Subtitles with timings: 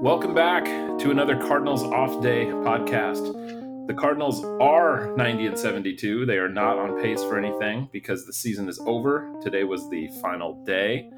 [0.00, 3.86] Welcome back to another Cardinals Off Day podcast.
[3.86, 6.24] The Cardinals are 90 and 72.
[6.24, 9.30] They are not on pace for anything because the season is over.
[9.42, 11.10] Today was the final day.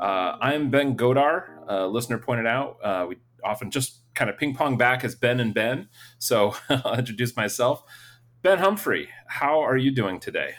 [0.00, 1.58] Uh, I'm Ben Godar.
[1.68, 5.38] A listener pointed out uh, we often just kind of ping pong back as Ben
[5.38, 5.90] and Ben.
[6.18, 7.82] So I'll introduce myself.
[8.40, 10.54] Ben Humphrey, how are you doing today?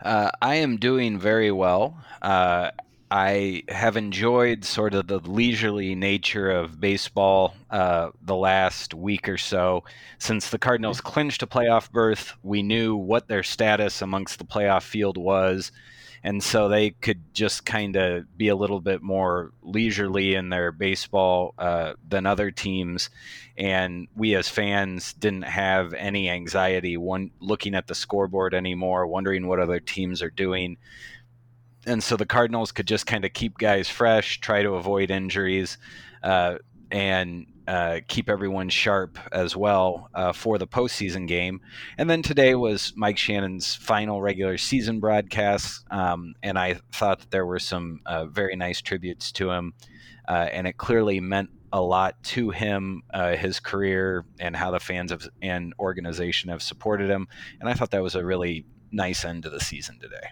[0.00, 1.98] Uh, I am doing very well.
[2.22, 2.70] Uh,
[3.10, 9.38] I have enjoyed sort of the leisurely nature of baseball uh, the last week or
[9.38, 9.84] so.
[10.18, 14.82] Since the Cardinals clinched a playoff berth, we knew what their status amongst the playoff
[14.82, 15.70] field was
[16.24, 20.72] and so they could just kind of be a little bit more leisurely in their
[20.72, 23.10] baseball uh, than other teams.
[23.58, 29.46] And we as fans didn't have any anxiety one looking at the scoreboard anymore, wondering
[29.46, 30.78] what other teams are doing.
[31.86, 35.78] And so the Cardinals could just kind of keep guys fresh, try to avoid injuries,
[36.22, 36.56] uh,
[36.90, 41.60] and uh, keep everyone sharp as well uh, for the postseason game.
[41.98, 47.46] And then today was Mike Shannon's final regular season broadcast, um, and I thought there
[47.46, 49.74] were some uh, very nice tributes to him,
[50.28, 54.78] uh, and it clearly meant a lot to him, uh, his career, and how the
[54.78, 57.26] fans of, and organization have supported him.
[57.60, 60.28] And I thought that was a really nice end to the season today.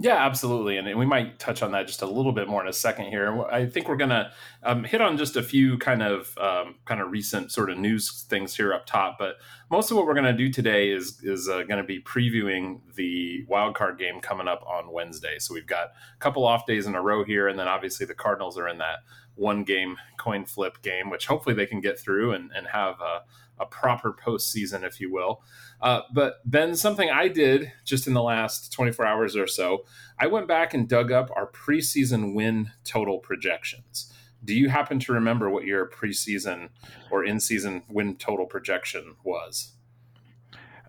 [0.00, 2.72] Yeah, absolutely, and we might touch on that just a little bit more in a
[2.72, 3.42] second here.
[3.50, 4.30] I think we're gonna
[4.62, 8.24] um, hit on just a few kind of um, kind of recent sort of news
[8.30, 9.38] things here up top, but
[9.72, 13.44] most of what we're gonna do today is is uh, going to be previewing the
[13.48, 15.40] wild card game coming up on Wednesday.
[15.40, 18.14] So we've got a couple off days in a row here, and then obviously the
[18.14, 18.98] Cardinals are in that
[19.34, 23.22] one game coin flip game, which hopefully they can get through and, and have a,
[23.60, 25.42] a proper postseason, if you will.
[25.80, 29.84] Uh, but Ben, something I did just in the last 24 hours or so,
[30.18, 34.12] I went back and dug up our preseason win total projections.
[34.44, 36.68] Do you happen to remember what your preseason
[37.10, 39.72] or in season win total projection was?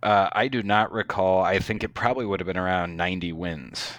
[0.01, 1.41] Uh, I do not recall.
[1.41, 3.91] I think it probably would have been around 90 wins.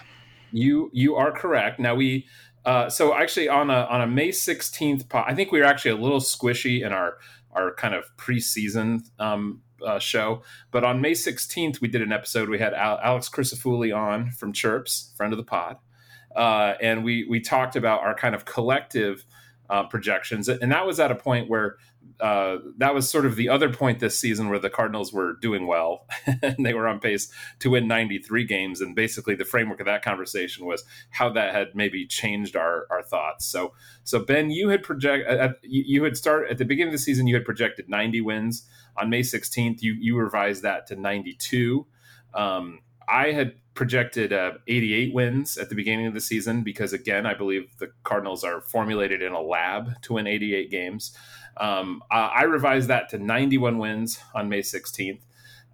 [0.51, 1.79] You you are correct.
[1.79, 2.27] Now we
[2.65, 5.95] uh, so actually on a on a May 16th, I think we were actually a
[5.95, 7.17] little squishy in our
[7.53, 10.41] our kind of preseason um, uh, show.
[10.71, 12.49] But on May 16th, we did an episode.
[12.49, 15.77] We had Al- Alex Crisafulli on from Chirps, friend of the pod,
[16.35, 19.25] uh, and we we talked about our kind of collective
[19.69, 21.77] uh, projections, and that was at a point where
[22.21, 25.65] uh, that was sort of the other point this season where the Cardinals were doing
[25.65, 26.05] well
[26.43, 28.79] and they were on pace to win 93 games.
[28.79, 33.01] And basically, the framework of that conversation was how that had maybe changed our, our
[33.01, 33.45] thoughts.
[33.45, 33.73] So,
[34.03, 37.25] so Ben, you had project uh, you had started at the beginning of the season.
[37.25, 39.81] You had projected 90 wins on May 16th.
[39.81, 41.87] You you revised that to 92.
[42.35, 47.25] Um, I had projected uh, 88 wins at the beginning of the season because, again,
[47.25, 51.15] I believe the Cardinals are formulated in a lab to win 88 games.
[51.57, 55.21] Um, I revised that to 91 wins on May 16th.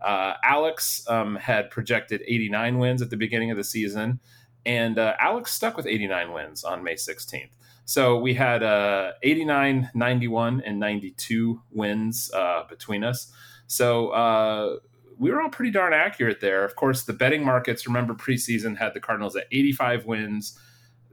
[0.01, 4.19] Uh, Alex um, had projected 89 wins at the beginning of the season,
[4.65, 7.49] and uh, Alex stuck with 89 wins on May 16th.
[7.85, 13.31] So we had uh, 89, 91, and 92 wins uh, between us.
[13.67, 14.77] So uh,
[15.17, 16.65] we were all pretty darn accurate there.
[16.65, 20.59] Of course, the betting markets, remember preseason, had the Cardinals at 85 wins.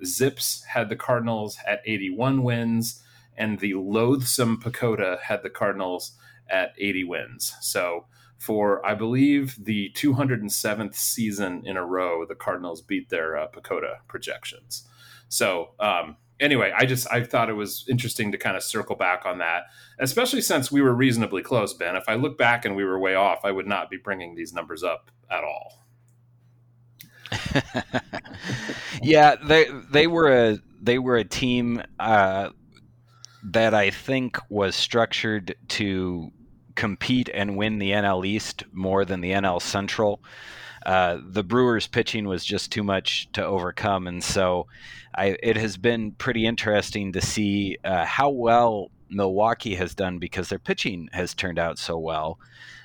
[0.05, 3.04] Zips had the Cardinals at 81 wins
[3.37, 6.13] and the loathsome PECOTA had the Cardinals
[6.49, 7.55] at 80 wins.
[7.61, 8.07] So
[8.39, 13.99] for I believe the 207th season in a row, the Cardinals beat their uh, PECOTA
[14.09, 14.87] projections.
[15.29, 19.25] So um, anyway, I just I thought it was interesting to kind of circle back
[19.25, 19.65] on that,
[19.99, 21.75] especially since we were reasonably close.
[21.75, 24.35] Ben, if I look back and we were way off, I would not be bringing
[24.35, 25.81] these numbers up at all.
[29.03, 31.83] yeah, they they were a they were a team.
[31.99, 32.51] Uh,
[33.45, 36.33] that I think was structured to
[36.75, 40.21] compete and win the NL East more than the NL Central.
[40.85, 44.67] Uh, the Brewers' pitching was just too much to overcome, and so
[45.15, 50.49] I, it has been pretty interesting to see uh, how well Milwaukee has done because
[50.49, 52.39] their pitching has turned out so well,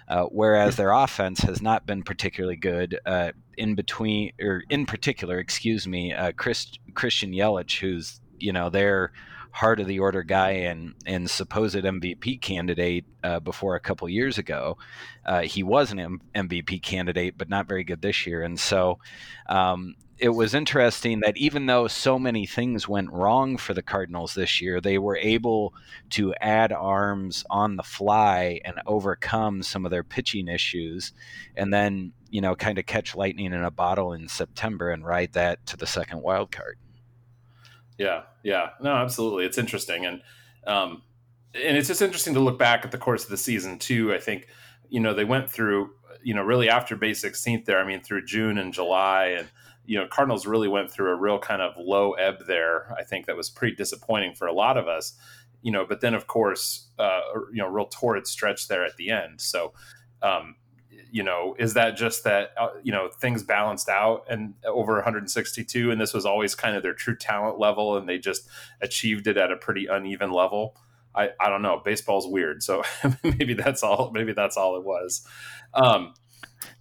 [0.08, 3.00] uh, whereas their offense has not been particularly good.
[3.06, 8.70] Uh, in between, or in particular, excuse me, uh, Chris, Christian Yelich, who's you know
[8.70, 9.12] their
[9.52, 14.38] heart of the order guy and and supposed MVP candidate uh, before a couple years
[14.38, 14.78] ago.
[15.26, 18.42] Uh, he was an M- MVP candidate, but not very good this year.
[18.42, 19.00] And so
[19.48, 24.34] um, it was interesting that even though so many things went wrong for the Cardinals
[24.34, 25.74] this year, they were able
[26.12, 31.14] to add arms on the fly and overcome some of their pitching issues,
[31.56, 35.34] and then you know kind of catch lightning in a bottle in September and ride
[35.34, 36.78] that to the second wild card.
[38.00, 39.46] Yeah, yeah, no, absolutely.
[39.46, 40.24] It's interesting, and
[40.68, 41.04] Um,
[41.56, 44.14] and it's just interesting to look back at the course of the season too.
[44.14, 44.48] I think,
[44.90, 45.92] you know, they went through,
[46.24, 49.50] you know, really after May 16th there, I mean, through June and July and,
[49.86, 52.96] you know, Cardinals really went through a real kind of low ebb there.
[53.00, 55.14] I think that was pretty disappointing for a lot of us,
[55.64, 57.22] you know, but then of course, uh,
[57.52, 59.42] you know, real torrid stretch there at the end.
[59.42, 59.74] So,
[60.24, 60.56] um,
[61.12, 65.92] you know, is that just that, uh, you know, things balanced out and over 162
[65.92, 68.48] and this was always kind of their true talent level and they just
[68.82, 70.76] achieved it at a pretty uneven level?
[71.16, 71.82] I, I don't know.
[71.84, 72.84] Baseball's weird, so
[73.24, 74.12] maybe that's all.
[74.14, 75.28] Maybe that's all it was.
[75.74, 76.14] Um,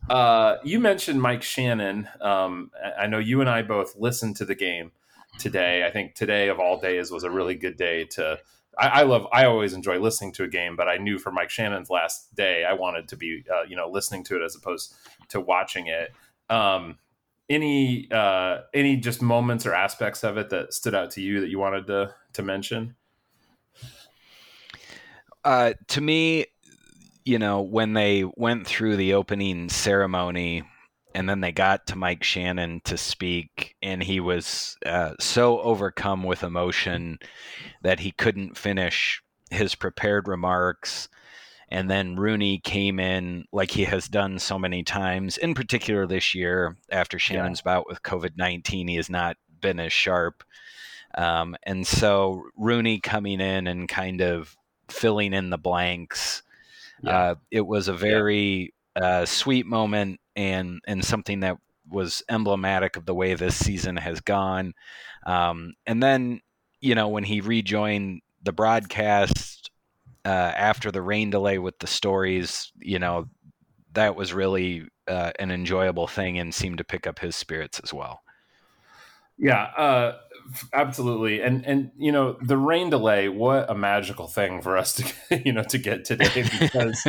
[0.09, 2.09] uh, you mentioned Mike Shannon.
[2.21, 4.93] Um, I know you and I both listened to the game
[5.39, 5.87] today.
[5.87, 8.39] I think today of all days was a really good day to.
[8.79, 9.27] I, I love.
[9.33, 12.65] I always enjoy listening to a game, but I knew for Mike Shannon's last day,
[12.65, 14.95] I wanted to be, uh, you know, listening to it as opposed
[15.31, 16.13] to watching it.
[16.49, 16.99] Um,
[17.51, 21.49] any uh, any just moments or aspects of it that stood out to you that
[21.49, 22.95] you wanted to to mention?
[25.45, 26.47] Uh, to me,
[27.25, 30.63] you know, when they went through the opening ceremony
[31.15, 36.23] and then they got to Mike Shannon to speak, and he was uh, so overcome
[36.23, 37.19] with emotion
[37.83, 41.09] that he couldn't finish his prepared remarks.
[41.71, 46.35] And then Rooney came in like he has done so many times, in particular this
[46.35, 47.75] year after Shannon's yeah.
[47.75, 48.89] bout with COVID 19.
[48.89, 50.45] He has not been as sharp.
[51.17, 54.57] Um, and so Rooney coming in and kind of
[54.89, 56.43] filling in the blanks.
[57.03, 57.19] Yeah.
[57.19, 58.75] Uh, it was a very.
[59.25, 61.56] Sweet moment and and something that
[61.88, 64.75] was emblematic of the way this season has gone.
[65.26, 66.40] Um, and then
[66.81, 69.70] you know when he rejoined the broadcast
[70.25, 73.29] uh, after the rain delay with the stories, you know
[73.94, 77.93] that was really uh, an enjoyable thing and seemed to pick up his spirits as
[77.93, 78.20] well.
[79.38, 80.19] Yeah, uh,
[80.73, 81.41] absolutely.
[81.41, 85.53] And and you know the rain delay what a magical thing for us to you
[85.53, 87.06] know to get today because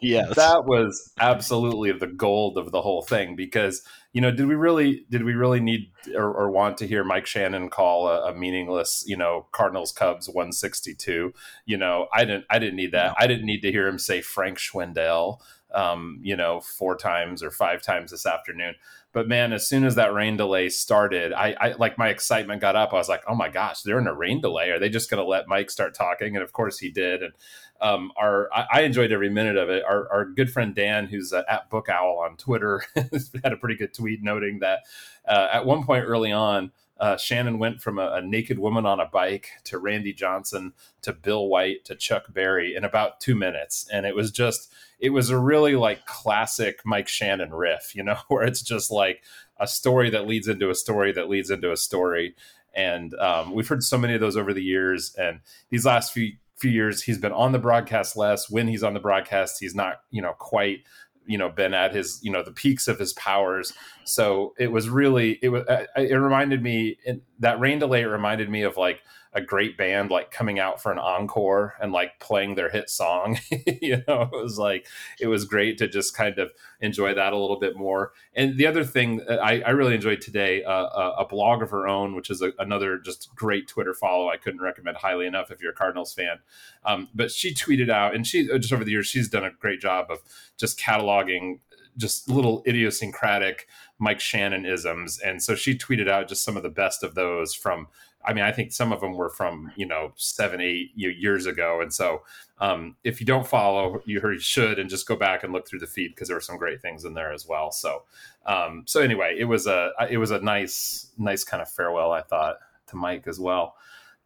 [0.00, 0.34] yes.
[0.36, 5.04] that was absolutely the gold of the whole thing because you know did we really
[5.10, 9.04] did we really need or, or want to hear mike shannon call a, a, meaningless
[9.06, 11.34] you know cardinals cubs 162
[11.66, 13.08] you know i didn't i didn't need that.
[13.08, 13.14] No.
[13.18, 15.40] i didn't need to hear him say frank schwindel
[15.74, 18.74] um, you know, four times or five times this afternoon.
[19.12, 22.76] But man, as soon as that rain delay started, I, I like my excitement got
[22.76, 22.92] up.
[22.92, 24.70] I was like, oh my gosh, they're in a rain delay.
[24.70, 26.36] Are they just going to let Mike start talking?
[26.36, 27.22] And of course he did.
[27.22, 27.32] And
[27.80, 29.84] um, our I, I, enjoyed every minute of it.
[29.84, 33.76] Our, our good friend Dan, who's uh, at Book Owl on Twitter, had a pretty
[33.76, 34.80] good tweet noting that
[35.28, 39.00] uh, at one point early on, uh, Shannon went from a, a, naked woman on
[39.00, 40.72] a bike to Randy Johnson
[41.02, 45.10] to Bill White to Chuck Berry in about two minutes, and it was just it
[45.10, 49.22] was a really like classic Mike Shannon riff, you know, where it's just like
[49.58, 52.34] a story that leads into a story that leads into a story,
[52.74, 55.40] and um, we've heard so many of those over the years, and
[55.70, 58.48] these last few few years he's been on the broadcast less.
[58.48, 60.78] When he's on the broadcast he's not you know quite
[61.26, 63.72] you know been at his you know the peaks of his powers.
[64.04, 65.64] So it was really it was
[65.96, 66.98] it reminded me
[67.38, 69.02] that rain delay reminded me of like
[69.36, 73.38] a great band like coming out for an encore and like playing their hit song
[73.82, 74.86] you know it was like
[75.20, 76.50] it was great to just kind of
[76.80, 78.12] enjoy that a little bit more.
[78.34, 81.86] And the other thing i, I really enjoyed today uh, a, a, blog of her
[81.86, 84.30] own which is a, another just great twitter follow.
[84.30, 86.38] I couldn't recommend highly enough if you're a cardinals fan.
[86.86, 89.80] Um, but she tweeted out and she just over the years she's done a great
[89.80, 90.20] job of
[90.56, 91.58] just cataloging
[91.96, 95.18] just little idiosyncratic Mike Shannon isms.
[95.18, 97.88] And so she tweeted out just some of the best of those from
[98.26, 101.80] I mean, I think some of them were from you know seven, eight years ago,
[101.80, 102.22] and so
[102.58, 105.86] um, if you don't follow, you should, and just go back and look through the
[105.86, 107.70] feed because there were some great things in there as well.
[107.70, 108.04] So,
[108.46, 112.22] um, so anyway, it was a it was a nice, nice kind of farewell, I
[112.22, 112.56] thought,
[112.88, 113.76] to Mike as well.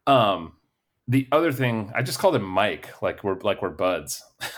[0.07, 0.53] Um,
[1.07, 4.23] the other thing, I just called him Mike, like we're like we're buds.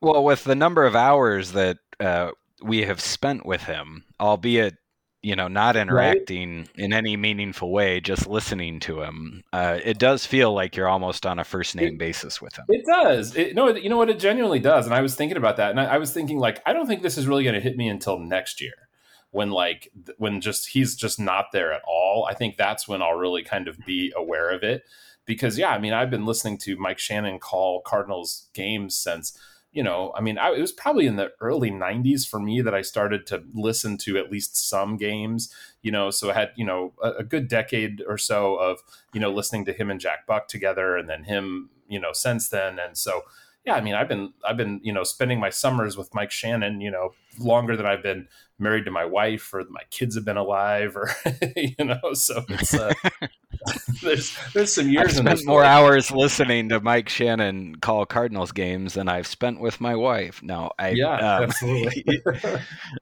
[0.00, 2.32] well, with the number of hours that uh,
[2.62, 4.74] we have spent with him, albeit
[5.22, 6.70] you know, not interacting right?
[6.76, 11.26] in any meaningful way, just listening to him, uh, it does feel like you're almost
[11.26, 12.64] on a first name basis with him.
[12.68, 13.36] It does.
[13.36, 14.08] It, no, you know what?
[14.08, 14.86] It genuinely does.
[14.86, 17.02] And I was thinking about that, and I, I was thinking like, I don't think
[17.02, 18.88] this is really going to hit me until next year,
[19.30, 22.26] when like when just he's just not there at all.
[22.28, 24.84] I think that's when I'll really kind of be aware of it,
[25.26, 29.38] because yeah, I mean, I've been listening to Mike Shannon call Cardinals games since
[29.72, 32.74] you know, I mean, I, it was probably in the early 90s for me that
[32.74, 36.64] I started to listen to at least some games, you know, so I had, you
[36.64, 38.80] know, a, a, good decade or so of,
[39.12, 42.48] you know, listening to him and Jack Buck together and then him, you know, since
[42.48, 42.80] then.
[42.80, 43.22] And so,
[43.66, 46.80] yeah, I mean, I've been I've been you know spending my summers with Mike Shannon,
[46.80, 50.38] you know, longer than I've been married to my wife or my kids have been
[50.38, 51.10] alive, or
[51.56, 52.94] you know, so it's uh,
[54.02, 55.18] there's there's some years.
[55.18, 55.70] I've spent more life.
[55.70, 60.42] hours listening to Mike Shannon call Cardinals games than I've spent with my wife.
[60.42, 62.04] No, I yeah, um, absolutely.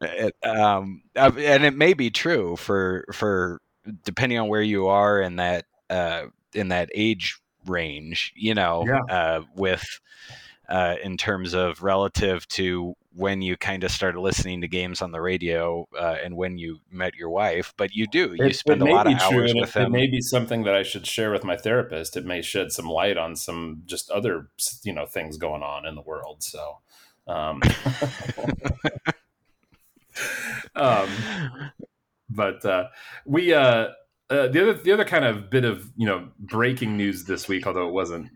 [0.01, 3.61] it, um, and it may be true for for
[4.05, 9.15] depending on where you are in that uh, in that age range, you know, yeah.
[9.15, 9.85] uh, with
[10.69, 15.11] uh, in terms of relative to when you kind of started listening to games on
[15.11, 17.75] the radio uh, and when you met your wife.
[17.77, 19.87] But you do you it, spend it a lot of hours with it, them.
[19.87, 22.17] It may be something that I should share with my therapist.
[22.17, 24.49] It may shed some light on some just other
[24.85, 26.43] you know things going on in the world.
[26.43, 26.79] So.
[27.27, 27.61] Um,
[30.75, 31.11] um,
[32.31, 32.89] but uh,
[33.27, 33.89] we uh,
[34.31, 37.67] uh, the other the other kind of bit of you know breaking news this week,
[37.67, 38.31] although it wasn't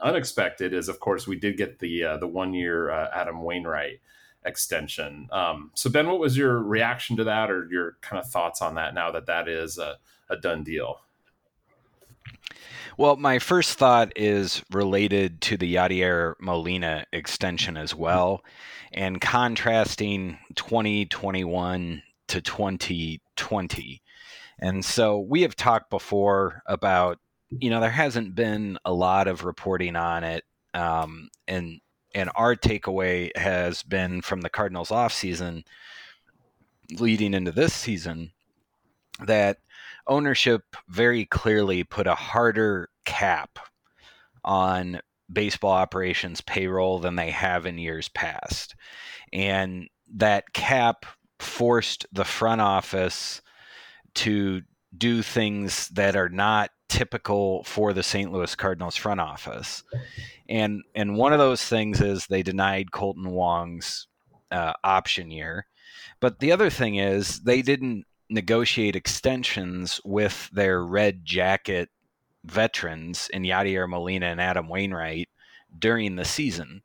[0.00, 4.00] unexpected, is of course we did get the uh, the one year uh, Adam Wainwright
[4.44, 5.28] extension.
[5.32, 8.74] Um, so Ben, what was your reaction to that, or your kind of thoughts on
[8.76, 9.96] that now that that is a,
[10.30, 11.00] a done deal?
[12.96, 18.44] Well, my first thought is related to the Yadier Molina extension as well,
[18.92, 24.02] and contrasting 2021 to 2020
[24.58, 27.18] and so we have talked before about,
[27.50, 30.44] you know, there hasn't been a lot of reporting on it.
[30.74, 31.80] Um, and
[32.14, 35.64] and our takeaway has been from the Cardinals off season
[36.98, 38.32] leading into this season
[39.26, 39.58] that
[40.06, 43.58] ownership very clearly put a harder cap
[44.44, 45.00] on
[45.30, 48.74] baseball operations payroll than they have in years past.
[49.32, 51.04] And that cap
[51.38, 53.42] forced the front office
[54.14, 54.62] to
[54.96, 58.32] do things that are not typical for the St.
[58.32, 59.82] Louis Cardinals front office.
[60.48, 64.06] And and one of those things is they denied Kolten Wong's
[64.50, 65.66] uh, option year.
[66.20, 71.90] But the other thing is they didn't negotiate extensions with their red jacket
[72.44, 75.28] veterans in Yadier Molina and Adam Wainwright
[75.78, 76.82] during the season.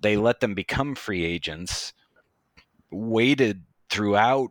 [0.00, 1.92] They let them become free agents,
[2.90, 4.50] waited throughout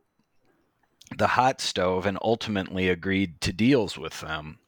[1.17, 4.59] the hot stove and ultimately agreed to deals with them.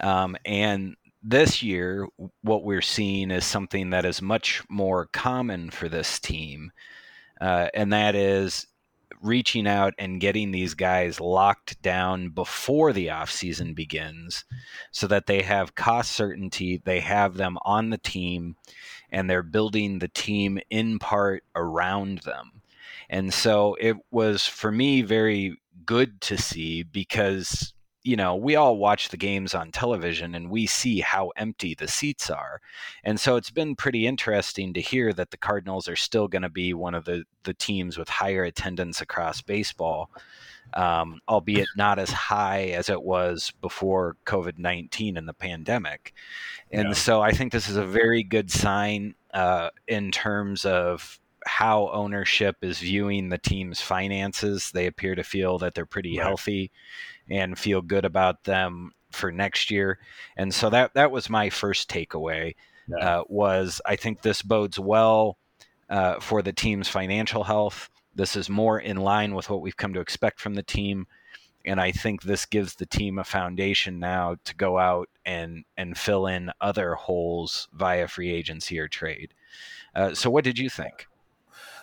[0.00, 2.08] Um, and this year,
[2.42, 6.72] what we're seeing is something that is much more common for this team,
[7.40, 8.66] uh, and that is
[9.22, 14.44] reaching out and getting these guys locked down before the offseason begins
[14.92, 18.56] so that they have cost certainty, they have them on the team,
[19.10, 22.62] and they're building the team in part around them.
[23.10, 28.78] And so it was for me very good to see because you know, we all
[28.78, 32.60] watch the games on television and we see how empty the seats are.
[33.04, 36.48] And so it's been pretty interesting to hear that the Cardinals are still going to
[36.48, 40.10] be one of the, the teams with higher attendance across baseball,
[40.72, 46.14] um, albeit not as high as it was before COVID 19 and the pandemic.
[46.72, 46.94] And yeah.
[46.94, 52.56] so I think this is a very good sign uh, in terms of how ownership
[52.62, 54.70] is viewing the team's finances.
[54.72, 56.24] They appear to feel that they're pretty right.
[56.24, 56.70] healthy
[57.28, 59.98] and feel good about them for next year.
[60.36, 62.54] And so that that was my first takeaway.
[62.88, 62.96] Yeah.
[63.20, 65.38] Uh, was I think this bodes well
[65.90, 67.90] uh, for the team's financial health.
[68.14, 71.08] This is more in line with what we've come to expect from the team,
[71.64, 75.98] and I think this gives the team a foundation now to go out and and
[75.98, 79.34] fill in other holes via free agency or trade.
[79.94, 81.08] Uh, so, what did you think?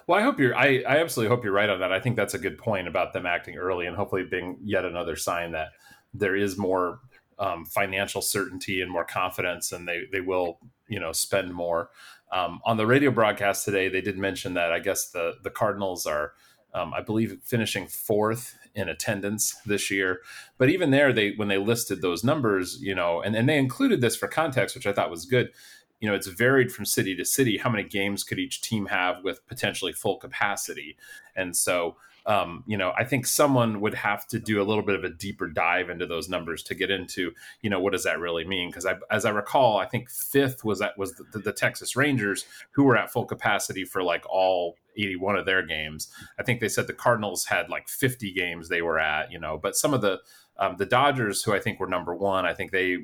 [0.08, 0.56] Well, I hope you're.
[0.56, 1.92] I, I absolutely hope you're right on that.
[1.92, 5.18] I think that's a good point about them acting early, and hopefully being yet another
[5.18, 5.70] sign that
[6.14, 7.02] there is more
[7.40, 11.90] um, financial certainty and more confidence, and they they will you know spend more.
[12.32, 16.06] Um, on the radio broadcast today, they did mention that I guess the the Cardinals
[16.06, 16.32] are,
[16.74, 20.22] um, I believe, finishing fourth in attendance this year.
[20.58, 24.00] But even there, they when they listed those numbers, you know, and and they included
[24.00, 25.52] this for context, which I thought was good
[26.00, 29.24] you know it's varied from city to city how many games could each team have
[29.24, 30.98] with potentially full capacity?
[31.36, 34.96] And so um, you know i think someone would have to do a little bit
[34.96, 38.20] of a deeper dive into those numbers to get into you know what does that
[38.20, 38.70] really mean?
[38.70, 42.46] Because I, as i recall i think fifth was that was the, the texas rangers
[42.72, 46.08] who were at full capacity for like all 81 of their games.
[46.40, 49.58] I think they said the cardinals had like 50 games they were at you know
[49.58, 50.20] but some of the
[50.60, 52.98] um, the Dodgers, who I think were number one, I think they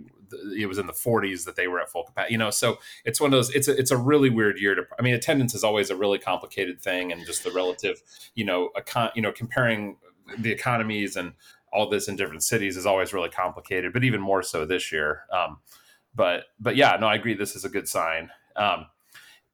[0.57, 2.33] it was in the 40s that they were at full capacity.
[2.33, 3.50] You know, so it's one of those.
[3.51, 4.83] It's a it's a really weird year to.
[4.98, 8.01] I mean, attendance is always a really complicated thing, and just the relative,
[8.36, 9.98] you know, econ, you know, comparing
[10.38, 11.33] the economies and
[11.72, 13.93] all this in different cities is always really complicated.
[13.93, 15.24] But even more so this year.
[15.31, 15.57] Um,
[16.15, 17.33] but but yeah, no, I agree.
[17.33, 18.29] This is a good sign.
[18.55, 18.88] Um,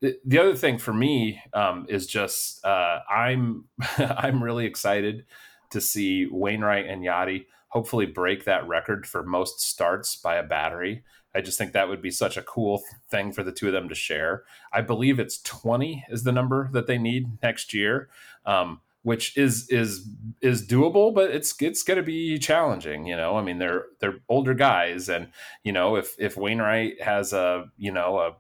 [0.02, 3.66] the other thing for me um, is just uh, I'm
[3.98, 5.26] I'm really excited
[5.72, 11.04] to see Wainwright and Yadi hopefully break that record for most starts by a battery.
[11.34, 13.90] I just think that would be such a cool thing for the two of them
[13.90, 14.44] to share.
[14.74, 18.10] I believe it's 20 is the number that they need next year,
[18.46, 20.10] um, which is is
[20.42, 23.06] is doable, but it's it's going to be challenging.
[23.06, 25.30] You know, I mean they're they're older guys, and
[25.64, 28.36] you know if if Wainwright has a you know a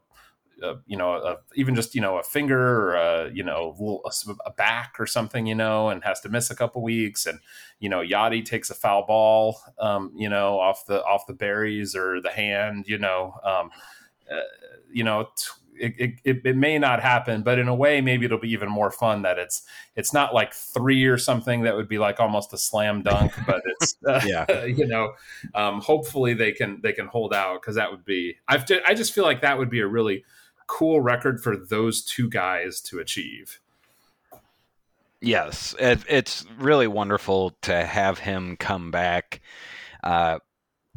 [0.61, 4.33] a, you know, a, even just you know a finger or a you know a,
[4.45, 7.39] a, back or something, you know, and has to miss a couple weeks, and
[7.79, 11.95] you know Yadi takes a foul ball, um, you know, off the off the berries
[11.95, 13.69] or the hand, you know, um,
[14.31, 14.41] uh,
[14.91, 15.29] you know.
[15.35, 18.69] T- it, it, it, may not happen, but in a way, maybe it'll be even
[18.69, 19.63] more fun that it's
[19.95, 23.61] it's not like three or something that would be like almost a slam dunk, but
[23.65, 25.13] it's uh, yeah, you know,
[25.55, 29.13] um, hopefully they can they can hold out because that would be I've I just
[29.13, 30.25] feel like that would be a really
[30.69, 33.59] cool record for those two guys to achieve.
[35.19, 39.41] Yes, it, it's really wonderful to have him come back.
[40.01, 40.39] Uh,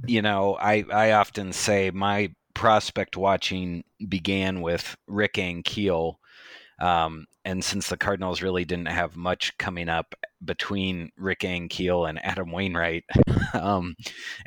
[0.07, 6.17] you know, I, I often say my prospect watching began with Rick Ankiel.
[6.81, 10.15] Um, and since the Cardinals really didn't have much coming up
[10.45, 13.05] between Rick Ankiel and Adam Wainwright,
[13.55, 13.97] um,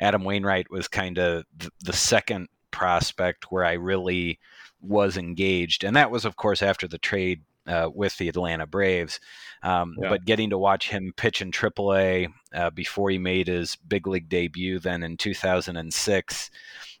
[0.00, 4.38] Adam Wainwright was kind of the, the second prospect where I really
[4.80, 9.20] was engaged, and that was, of course, after the trade uh, with the Atlanta Braves.
[9.62, 10.08] Um, yeah.
[10.08, 14.28] But getting to watch him pitch in AAA uh, before he made his big league
[14.28, 16.50] debut, then in 2006,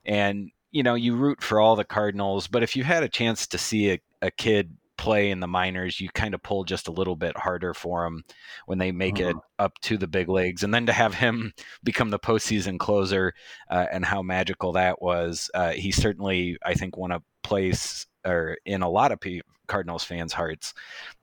[0.04, 3.46] and you know you root for all the Cardinals, but if you had a chance
[3.48, 6.92] to see a, a kid play in the minors, you kind of pull just a
[6.92, 8.24] little bit harder for him
[8.66, 9.30] when they make mm-hmm.
[9.30, 10.62] it up to the big leagues.
[10.62, 11.52] And then to have him
[11.84, 13.34] become the postseason closer
[13.70, 18.58] uh, and how magical that was, uh, he certainly, I think, won a place or
[18.66, 19.20] in a lot of
[19.68, 20.74] Cardinals fans' hearts.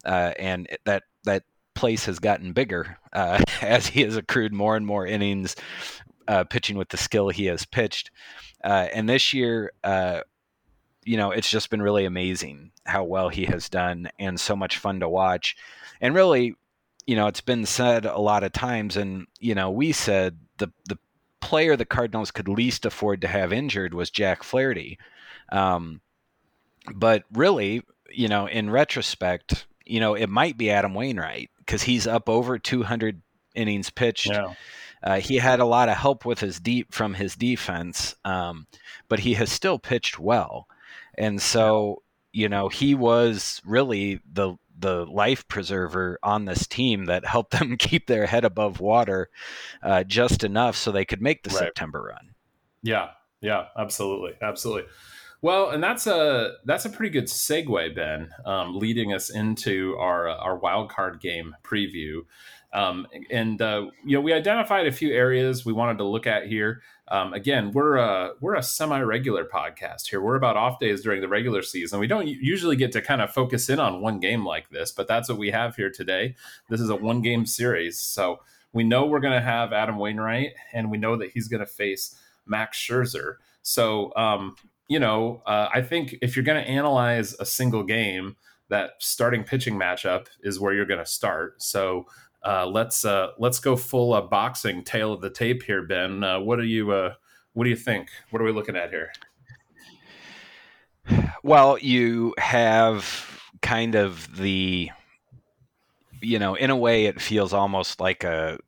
[0.06, 1.44] Uh, and that, that
[1.76, 5.56] place has gotten bigger uh, as he has accrued more and more innings
[6.30, 8.10] uh, pitching with the skill he has pitched.
[8.64, 9.74] Uh, and this year,
[11.06, 14.78] you know, it's just been really amazing how well he has done and so much
[14.78, 15.58] fun to watch.
[16.00, 16.56] And really,
[17.06, 20.72] you know, it's been said a lot of times, and, you know, we said the,
[20.88, 20.98] the
[21.42, 24.98] player the Cardinals could least afford to have injured was Jack Flaherty.
[25.52, 26.00] Um,
[26.94, 32.08] but really, you know, in retrospect, you know, it might be Adam Wainwright because he's
[32.08, 33.22] up over 200
[33.56, 34.28] innings pitched.
[34.28, 34.54] Yeah.
[35.02, 38.68] Uh, he had a lot of help with his deep from his defense, um,
[39.10, 40.68] but he has still pitched well.
[41.18, 47.26] And so, you know, he was really the the life preserver on this team that
[47.26, 49.30] helped them keep their head above water
[49.82, 51.60] uh, just enough so they could make the right.
[51.60, 52.34] September run.
[52.82, 53.10] Yeah,
[53.42, 54.90] yeah, absolutely, absolutely.
[55.44, 60.30] Well, and that's a that's a pretty good segue, Ben, um, leading us into our
[60.30, 62.22] our wild card game preview.
[62.72, 66.48] Um, and uh, you know, we identified a few areas we wanted to look at
[66.48, 66.82] here.
[67.10, 70.22] Um, again, we're a we're a semi-regular podcast here.
[70.22, 72.00] We're about off days during the regular season.
[72.00, 75.10] We don't usually get to kind of focus in on one game like this, but
[75.10, 76.36] that's what we have here today.
[76.70, 78.40] This is a one-game series, so
[78.72, 81.66] we know we're going to have Adam Wainwright, and we know that he's going to
[81.66, 83.36] face Max Scherzer.
[83.62, 84.56] So, um,
[84.94, 88.36] you know, uh, I think if you're going to analyze a single game,
[88.70, 91.64] that starting pitching matchup is where you're going to start.
[91.64, 92.06] So
[92.46, 96.24] uh, let's uh, let's go full uh, boxing tail of the tape here, Ben.
[96.24, 97.16] Uh, what do you uh,
[97.54, 98.10] what do you think?
[98.30, 99.12] What are we looking at here?
[101.42, 104.92] Well, you have kind of the,
[106.22, 108.60] you know, in a way, it feels almost like a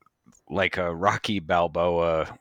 [0.49, 2.35] like a Rocky Balboa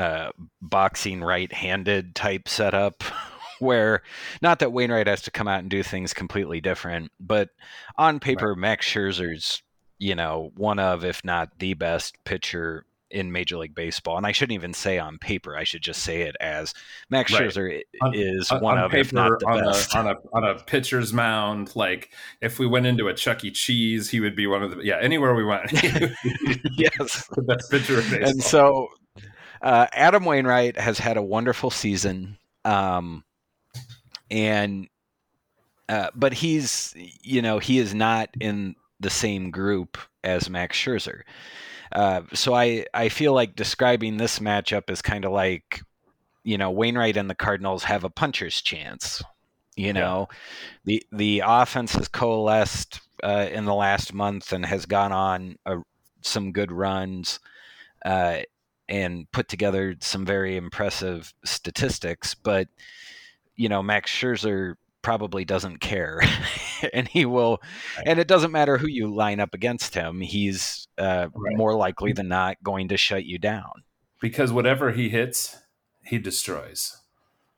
[0.00, 3.04] uh, boxing right-handed type setup.
[3.60, 4.02] where
[4.40, 7.50] not that Wainwright has to come out and do things completely different, but
[7.98, 8.58] on paper, right.
[8.58, 9.62] Max Scherzer's
[10.00, 14.16] you know, one of, if not the best pitcher in Major League Baseball.
[14.16, 15.56] And I shouldn't even say on paper.
[15.56, 16.74] I should just say it as
[17.10, 17.42] Max right.
[17.42, 17.82] Scherzer
[18.14, 19.94] is on, one on of, paper, if not the on best.
[19.94, 22.10] A, on a on a pitcher's mound, like
[22.40, 23.50] if we went into a Chuck E.
[23.50, 24.98] Cheese, he would be one of the yeah.
[25.00, 28.30] Anywhere we went, yes, the best pitcher of baseball.
[28.30, 28.88] And so,
[29.62, 33.24] uh, Adam Wainwright has had a wonderful season, um,
[34.30, 34.88] and
[35.88, 41.22] uh, but he's you know he is not in the same group as Max Scherzer.
[41.92, 45.80] Uh, so I, I feel like describing this matchup is kind of like,
[46.44, 49.22] you know, Wainwright and the Cardinals have a puncher's chance.
[49.76, 50.36] You know, yeah.
[50.84, 55.78] the the offense has coalesced uh, in the last month and has gone on a,
[56.20, 57.40] some good runs
[58.04, 58.40] uh,
[58.90, 62.34] and put together some very impressive statistics.
[62.34, 62.68] But
[63.56, 66.20] you know, Max Scherzer probably doesn't care,
[66.92, 67.62] and he will.
[67.96, 68.08] Right.
[68.08, 71.56] And it doesn't matter who you line up against him; he's uh, right.
[71.56, 73.70] more likely than not going to shut you down.
[74.20, 75.56] Because whatever he hits,
[76.04, 76.96] he destroys.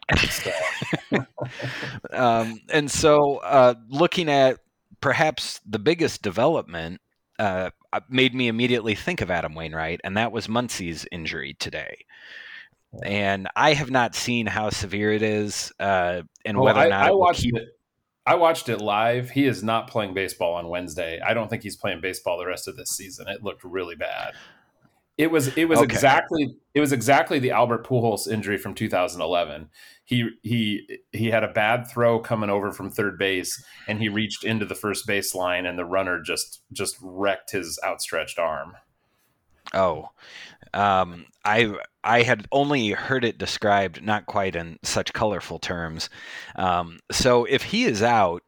[2.12, 4.58] um, and so, uh, looking at
[5.00, 7.00] perhaps the biggest development
[7.38, 7.70] uh,
[8.08, 12.04] made me immediately think of Adam Wainwright, and that was Muncy's injury today.
[13.04, 17.04] And I have not seen how severe it is, uh, and well, whether or not
[17.04, 17.56] I, I watched keep...
[17.56, 17.68] it.
[18.24, 19.30] I watched it live.
[19.30, 21.20] He is not playing baseball on Wednesday.
[21.20, 23.26] I don't think he's playing baseball the rest of this season.
[23.28, 24.34] It looked really bad.
[25.18, 25.92] It was it was okay.
[25.92, 29.68] exactly it was exactly the Albert Pujols injury from 2011.
[30.04, 34.44] He he he had a bad throw coming over from third base, and he reached
[34.44, 38.74] into the first base line, and the runner just just wrecked his outstretched arm.
[39.74, 40.10] Oh,
[40.74, 46.08] um, I I had only heard it described not quite in such colorful terms.
[46.56, 48.42] Um, so if he is out,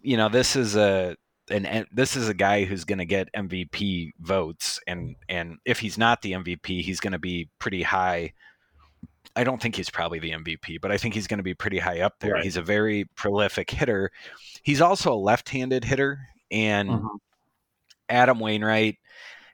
[0.00, 1.16] you know, this is a
[1.50, 5.98] and this is a guy who's going to get MVP votes, and and if he's
[5.98, 8.32] not the MVP, he's going to be pretty high.
[9.36, 11.78] I don't think he's probably the MVP, but I think he's going to be pretty
[11.78, 12.34] high up there.
[12.34, 12.44] Right.
[12.44, 14.10] He's a very prolific hitter.
[14.62, 17.16] He's also a left-handed hitter, and mm-hmm.
[18.08, 18.96] Adam Wainwright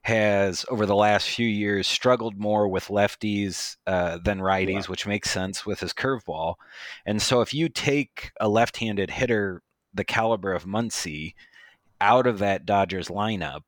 [0.02, 4.86] has over the last few years struggled more with lefties uh, than righties, yeah.
[4.86, 6.54] which makes sense with his curveball.
[7.04, 11.34] And so, if you take a left-handed hitter the caliber of Muncy
[12.00, 13.62] out of that Dodgers lineup,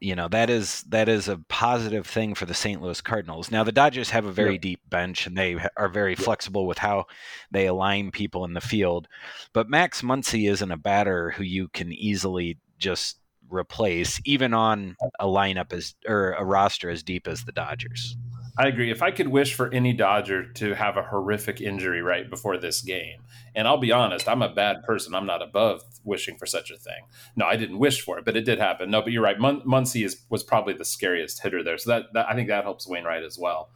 [0.00, 2.80] you know that is that is a positive thing for the St.
[2.80, 3.50] Louis Cardinals.
[3.50, 4.60] Now the Dodgers have a very yeah.
[4.60, 6.24] deep bench and they are very yeah.
[6.24, 7.06] flexible with how
[7.50, 9.08] they align people in the field.
[9.52, 13.18] But Max Muncy isn't a batter who you can easily just
[13.50, 18.16] replace even on a lineup as or a roster as deep as the Dodgers.
[18.58, 18.90] I agree.
[18.90, 22.80] If I could wish for any Dodger to have a horrific injury right before this
[22.80, 23.20] game,
[23.54, 25.14] and I'll be honest, I'm a bad person.
[25.14, 27.06] I'm not above wishing for such a thing.
[27.36, 28.90] No, I didn't wish for it, but it did happen.
[28.90, 29.38] No, but you're right.
[29.38, 32.64] Mun- Muncy is was probably the scariest hitter there, so that, that I think that
[32.64, 33.70] helps Wainwright as well.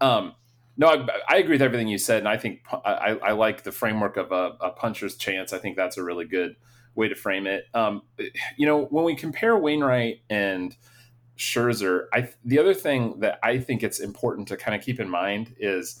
[0.00, 0.36] Um,
[0.76, 3.72] no, I, I, agree with everything you said, and I think I, I like the
[3.72, 5.52] framework of a, a, puncher's chance.
[5.52, 6.56] I think that's a really good
[6.94, 7.64] way to frame it.
[7.74, 8.02] Um,
[8.56, 10.74] you know, when we compare Wainwright and
[11.40, 12.04] Scherzer.
[12.12, 15.54] I the other thing that I think it's important to kind of keep in mind
[15.58, 15.98] is,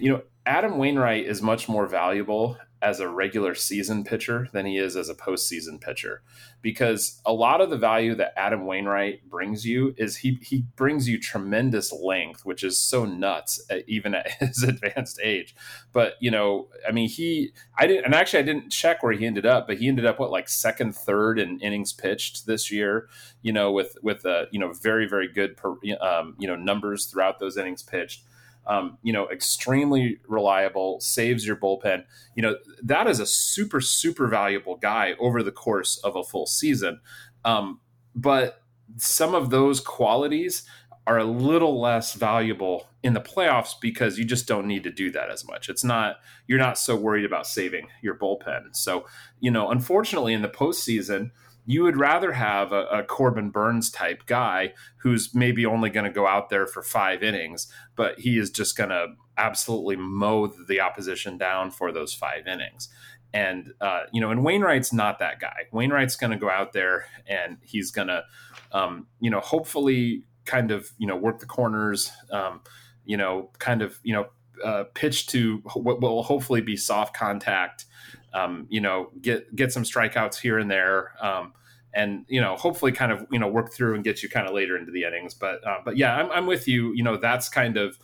[0.00, 4.76] you know, Adam Wainwright is much more valuable as a regular season pitcher than he
[4.76, 6.22] is as a postseason pitcher,
[6.60, 11.08] because a lot of the value that Adam Wainwright brings you is he he brings
[11.08, 15.56] you tremendous length, which is so nuts at, even at his advanced age.
[15.92, 19.24] But you know, I mean, he I didn't and actually I didn't check where he
[19.24, 23.08] ended up, but he ended up what like second, third in innings pitched this year.
[23.40, 25.70] You know, with with a you know very very good per,
[26.02, 28.24] um, you know numbers throughout those innings pitched
[28.66, 32.04] um, you know, extremely reliable, saves your bullpen.
[32.34, 36.46] You know, that is a super, super valuable guy over the course of a full
[36.46, 37.00] season.
[37.44, 37.80] Um,
[38.14, 38.62] but
[38.96, 40.64] some of those qualities
[41.06, 45.10] are a little less valuable in the playoffs because you just don't need to do
[45.10, 45.68] that as much.
[45.68, 48.74] It's not you're not so worried about saving your bullpen.
[48.74, 49.06] So,
[49.40, 51.30] you know, unfortunately in the postseason,
[51.66, 56.10] you would rather have a, a, Corbin Burnes type guy who's maybe only going to
[56.10, 60.80] go out there for five innings, but he is just going to absolutely mow the
[60.80, 62.88] opposition down for those five innings.
[63.32, 65.64] And, uh, you know, and Wainwright's not that guy.
[65.72, 68.24] Wainwright's going to go out there and he's going to,
[68.72, 72.60] um, you know, hopefully kind of, you know, work the corners, um,
[73.04, 74.26] you know, kind of, you know,
[74.62, 77.86] uh, pitch to what will hopefully be soft contact
[78.34, 81.52] um, you know, get get some strikeouts here and there, um,
[81.94, 84.54] and you know, hopefully, kind of you know, work through and get you kind of
[84.54, 85.34] later into the innings.
[85.34, 86.92] But uh, but yeah, I'm, I'm with you.
[86.94, 87.98] You know, that's kind of.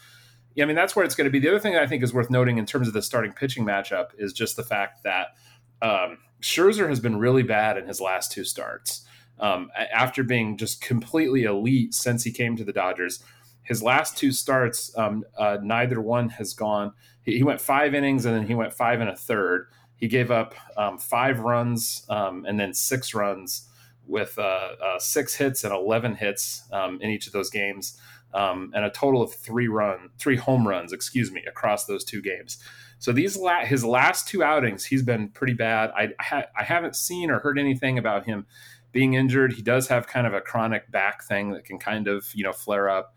[0.60, 1.38] I mean, that's where it's going to be.
[1.38, 4.08] The other thing I think is worth noting in terms of the starting pitching matchup
[4.18, 5.28] is just the fact that
[5.80, 9.06] um, Scherzer has been really bad in his last two starts.
[9.38, 13.24] Um, after being just completely elite since he came to the Dodgers,
[13.62, 16.92] his last two starts, um, uh, neither one has gone.
[17.22, 19.68] He, he, went five innings and then he went five and a third.
[20.00, 23.68] He gave up um, five runs um, and then six runs
[24.06, 27.98] with uh, uh, six hits and 11 hits um, in each of those games,
[28.34, 32.20] um, and a total of three run, three home runs, excuse me, across those two
[32.20, 32.58] games.
[32.98, 35.90] So these la- his last two outings, he's been pretty bad.
[35.96, 38.46] I ha- I haven't seen or heard anything about him
[38.92, 39.52] being injured.
[39.52, 42.52] He does have kind of a chronic back thing that can kind of you know
[42.52, 43.14] flare up.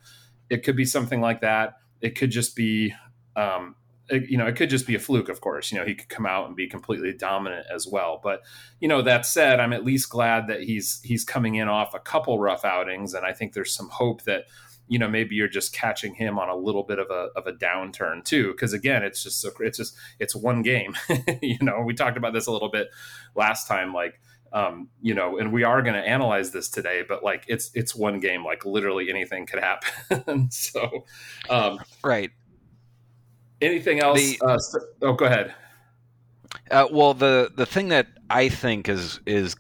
[0.50, 1.78] It could be something like that.
[2.02, 2.94] It could just be
[3.36, 3.76] um,
[4.10, 5.72] you know, it could just be a fluke, of course.
[5.72, 8.20] You know, he could come out and be completely dominant as well.
[8.22, 8.42] But
[8.80, 12.00] you know, that said, I'm at least glad that he's he's coming in off a
[12.00, 14.46] couple rough outings, and I think there's some hope that
[14.90, 17.54] you know maybe you're just catching him on a little bit of a of a
[17.54, 18.52] downturn too.
[18.52, 20.96] Because again, it's just so it's just it's one game.
[21.42, 22.90] you know, we talked about this a little bit
[23.36, 24.20] last time, like.
[24.56, 27.96] Um, you know, and we are going to analyze this today, but like it's it's
[27.96, 30.52] one game, like literally anything could happen.
[30.52, 31.06] so,
[31.50, 32.30] um, right,
[33.64, 34.20] Anything else?
[34.20, 34.60] The, uh,
[35.02, 35.54] oh, go ahead.
[36.70, 39.56] Uh, well, the the thing that I think is is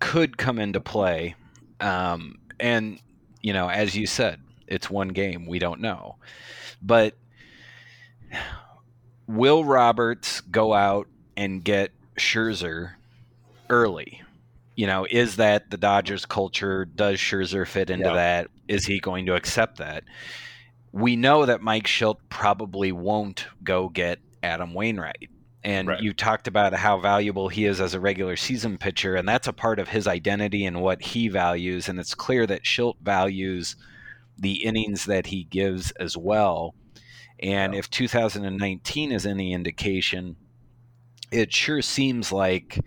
[0.00, 1.34] could come into play,
[1.80, 3.00] um, and
[3.42, 5.46] you know, as you said, it's one game.
[5.46, 6.16] We don't know,
[6.82, 7.14] but
[9.26, 12.94] will Roberts go out and get Scherzer
[13.68, 14.22] early?
[14.74, 16.84] You know, is that the Dodgers culture?
[16.84, 18.14] Does Scherzer fit into yeah.
[18.14, 18.48] that?
[18.68, 20.04] Is he going to accept that?
[20.96, 25.28] We know that Mike Shildt probably won't go get Adam Wainwright.
[25.62, 26.00] And right.
[26.00, 29.52] you talked about how valuable he is as a regular season pitcher, and that's a
[29.52, 31.90] part of his identity and what he values.
[31.90, 33.76] And it's clear that Shildt values
[34.38, 36.74] the innings that he gives as well.
[37.40, 37.80] And yeah.
[37.80, 40.36] if 2019 is any indication,
[41.30, 42.80] it sure seems like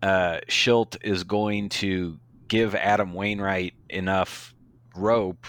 [0.00, 4.54] uh, Shildt is going to give Adam Wainwright enough
[4.96, 5.44] rope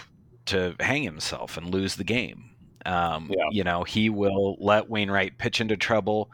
[0.46, 2.52] to hang himself and lose the game.
[2.86, 3.46] Um, yeah.
[3.52, 6.32] You know, he will let Wainwright pitch into trouble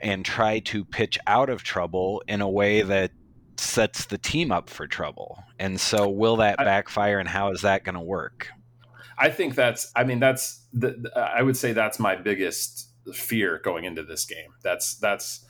[0.00, 3.12] and try to pitch out of trouble in a way that
[3.56, 5.42] sets the team up for trouble.
[5.58, 8.48] And so, will that backfire, and how is that going to work?
[9.18, 9.90] I think that's.
[9.94, 10.64] I mean, that's.
[10.72, 14.54] The, I would say that's my biggest fear going into this game.
[14.62, 15.44] That's that's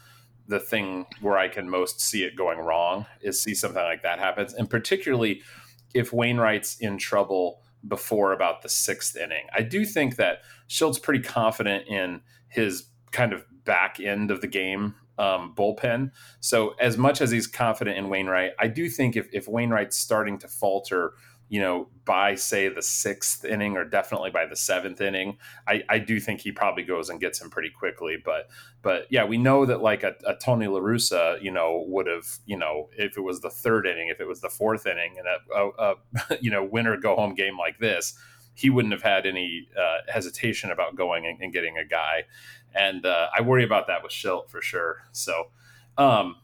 [0.48, 4.18] the thing where I can most see it going wrong is see something like that
[4.18, 5.42] happens, and particularly
[5.94, 9.46] if Wainwright's in trouble before about the sixth inning.
[9.54, 10.38] I do think that
[10.68, 16.10] Shildt's pretty confident in his kind of back end of the game um, bullpen.
[16.40, 20.38] So as much as he's confident in Wainwright, I do think if, if Wainwright's starting
[20.38, 21.12] to falter
[21.50, 25.36] you know, by say the sixth inning or definitely by the seventh inning,
[25.66, 28.16] I, I do think he probably goes and gets him pretty quickly.
[28.24, 28.48] But
[28.82, 32.38] but yeah, we know that like a, a Tony La Russa, you know, would have,
[32.46, 35.26] you know, if it was the third inning, if it was the fourth inning, and
[35.26, 35.94] a, a,
[36.30, 38.16] a you know winner go home game like this,
[38.54, 42.26] he wouldn't have had any uh, hesitation about going and, and, getting a guy.
[42.76, 45.02] And uh, I worry about that with Shildt for sure.
[45.10, 45.48] So.
[45.98, 46.36] Um,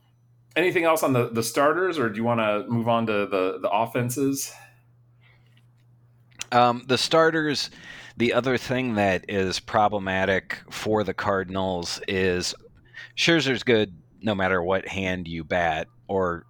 [0.54, 3.58] anything else on the, the starters, or do you want to move on to the,
[3.62, 4.52] the offenses?
[6.52, 7.70] Um, the starters,
[8.16, 12.54] the other thing that is problematic for the Cardinals is
[13.16, 16.46] Scherzer's good no matter what hand you bat, or,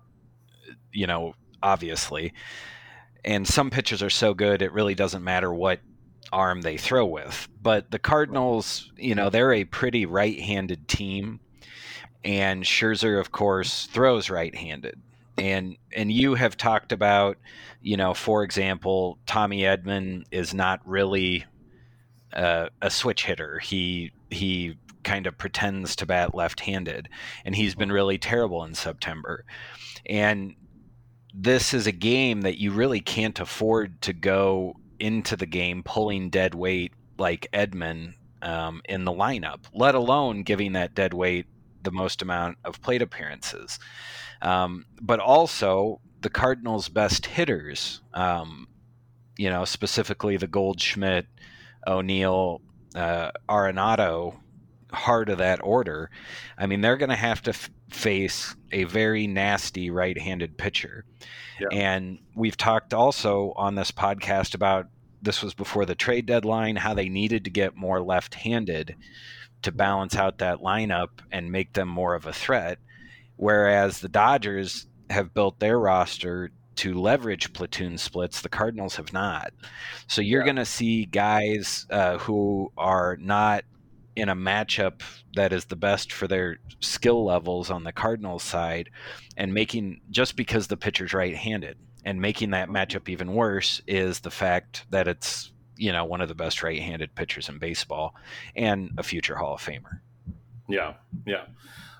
[0.93, 2.33] you know, obviously.
[3.25, 5.81] And some pitchers are so good, it really doesn't matter what
[6.33, 7.49] arm they throw with.
[7.61, 11.41] But the Cardinals, you know, they're a pretty right handed team.
[12.25, 15.01] And Scherzer, of course, throws right handed
[15.38, 17.37] and and you have talked about
[17.83, 21.44] you know for example tommy edman is not really
[22.37, 23.59] uh, a switch hitter.
[23.59, 27.09] He he kind of pretends to bat left-handed
[27.44, 29.44] and he's been really terrible in september.
[30.05, 30.55] And
[31.33, 36.31] this is a game that you really can't afford to go into the game pulling
[36.31, 41.46] dead weight like edman um, in the lineup let alone giving that dead weight
[41.83, 43.79] the most amount of plate appearances
[44.42, 48.68] um, but also the Cardinals' best hitters, um,
[49.37, 51.27] you know, specifically the Goldschmidt,
[51.87, 52.61] O'Neill,
[52.94, 54.38] uh, Arenado,
[54.92, 56.11] heart of that order.
[56.57, 61.05] I mean, they're going to have to f- face a very nasty right handed pitcher.
[61.61, 61.68] Yeah.
[61.72, 64.88] And we've talked also on this podcast about
[65.22, 68.96] this was before the trade deadline, how they needed to get more left handed
[69.62, 72.79] to balance out that lineup and make them more of a threat.
[73.37, 79.53] Whereas the Dodgers have built their roster to leverage platoon splits, the Cardinals have not.
[80.09, 80.46] So you're yeah.
[80.46, 83.64] going to see guys uh, who are not
[84.14, 85.03] in a matchup
[85.35, 88.90] that is the best for their skill levels on the Cardinals side,
[89.37, 94.31] and making just because the pitcher's right-handed, and making that matchup even worse is the
[94.31, 98.14] fact that it's you know one of the best right-handed pitchers in baseball
[98.57, 100.01] and a future Hall of Famer.
[100.68, 100.94] Yeah,
[101.27, 101.44] yeah.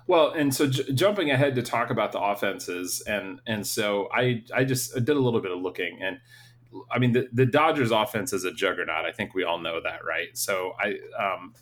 [0.07, 4.43] Well, and so j- jumping ahead to talk about the offenses, and and so I
[4.53, 6.19] I just did a little bit of looking, and
[6.89, 9.05] I mean the, the Dodgers offense is a juggernaut.
[9.05, 10.35] I think we all know that, right?
[10.37, 11.53] So I um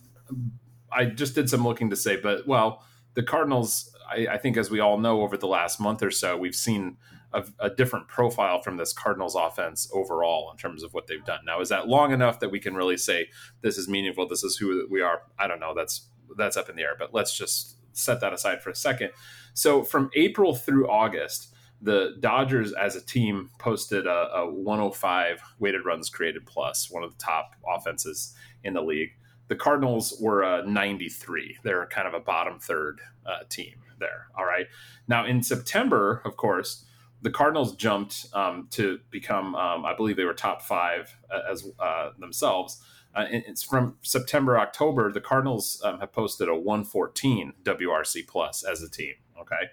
[0.91, 2.83] I just did some looking to say, but well,
[3.15, 6.37] the Cardinals, I, I think as we all know, over the last month or so,
[6.37, 6.97] we've seen
[7.33, 11.39] a, a, different profile from this Cardinals offense overall in terms of what they've done.
[11.45, 13.27] Now, is that long enough that we can really say
[13.61, 14.27] this is meaningful?
[14.27, 15.23] This is who we are.
[15.37, 15.73] I don't know.
[15.75, 16.95] That's that's up in the air.
[16.97, 19.11] But let's just set that aside for a second.
[19.53, 25.85] So from April through August, the Dodgers as a team posted a, a 105 weighted
[25.85, 29.11] runs created plus, one of the top offenses in the league.
[29.47, 31.57] The Cardinals were a 93.
[31.63, 34.27] They're kind of a bottom third uh, team there.
[34.37, 34.65] All right.
[35.07, 36.85] Now in September, of course,
[37.21, 41.67] the Cardinals jumped um, to become, um, I believe they were top five uh, as
[41.79, 42.81] uh, themselves.
[43.15, 45.11] Uh, it's from September, October.
[45.11, 49.13] The Cardinals um, have posted a 114 WRC plus as a team.
[49.39, 49.69] Okay,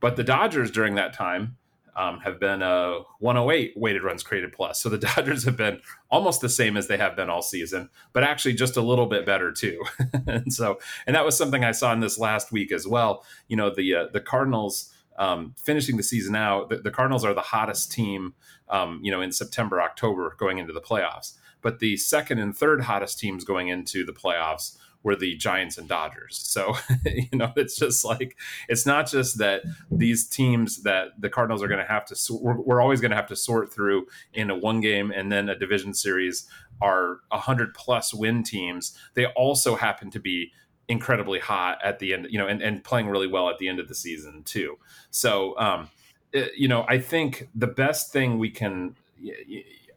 [0.00, 1.56] but the Dodgers during that time
[1.96, 4.80] um, have been a 108 weighted runs created plus.
[4.80, 8.24] So the Dodgers have been almost the same as they have been all season, but
[8.24, 9.82] actually just a little bit better too.
[10.26, 13.24] and so, and that was something I saw in this last week as well.
[13.48, 14.92] You know, the uh, the Cardinals.
[15.18, 18.32] Um, finishing the season out, the, the, Cardinals are the hottest team,
[18.70, 21.36] um, you know, in September, October, going into the playoffs.
[21.62, 25.88] But the second and third hottest teams going into the playoffs were the Giants and
[25.88, 26.36] Dodgers.
[26.36, 28.36] So, you know, it's just like,
[28.68, 32.60] it's not just that these teams that the Cardinals are going to have to, we're,
[32.60, 35.58] we're always going to have to sort through in a one game and then a
[35.58, 36.46] division series
[36.82, 38.96] are 100 plus win teams.
[39.14, 40.52] They also happen to be
[40.88, 43.78] incredibly hot at the end, you know, and, and playing really well at the end
[43.78, 44.76] of the season, too.
[45.10, 45.88] So, um,
[46.32, 48.96] you know, I think the best thing we can,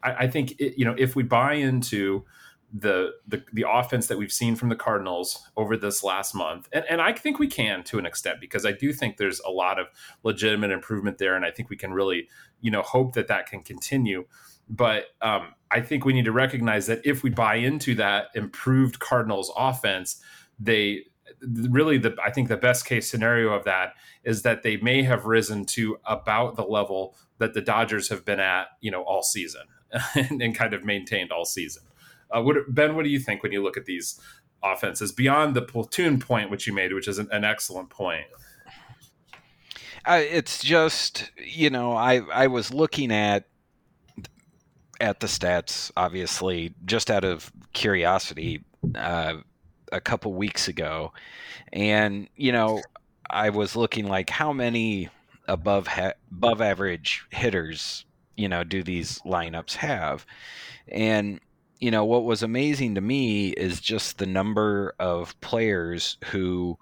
[0.04, 2.26] I, I think, it, you know, if we buy into,
[2.76, 6.84] the, the the offense that we've seen from the Cardinals over this last month, and
[6.90, 9.80] and I think we can to an extent because I do think there's a lot
[9.80, 9.88] of
[10.24, 12.28] legitimate improvement there, and I think we can really
[12.62, 14.26] you know hope that that can continue.
[14.68, 19.00] But um, I think we need to recognize that if we buy into that improved
[19.00, 20.20] Cardinals offense,
[20.60, 21.04] they
[21.70, 25.26] really the I think the best case scenario of that is that they may have
[25.26, 29.64] risen to about the level that the Dodgers have been at, you know, all season
[30.16, 31.84] and, and kind of maintained all season.
[32.32, 34.20] Uh, what, ben, what do you think when you look at these
[34.64, 38.26] offenses beyond the platoon point, which you made, which is an, an excellent point?
[40.06, 43.46] Uh, it's just you know I I was looking at
[45.00, 48.64] at the stats obviously just out of curiosity
[48.96, 49.36] uh,
[49.94, 51.14] a couple weeks ago,
[51.72, 52.82] and you know
[53.30, 55.10] I was looking like how many
[55.48, 60.26] above ha- above average hitters you know do these lineups have,
[60.88, 61.40] and
[61.84, 66.78] you know, what was amazing to me is just the number of players who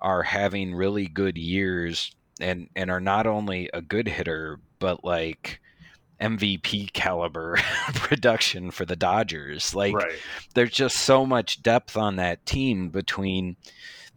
[0.00, 5.60] are having really good years and and are not only a good hitter but like
[6.20, 7.58] MVP caliber
[7.94, 9.72] production for the Dodgers.
[9.72, 10.18] Like right.
[10.54, 13.56] there's just so much depth on that team between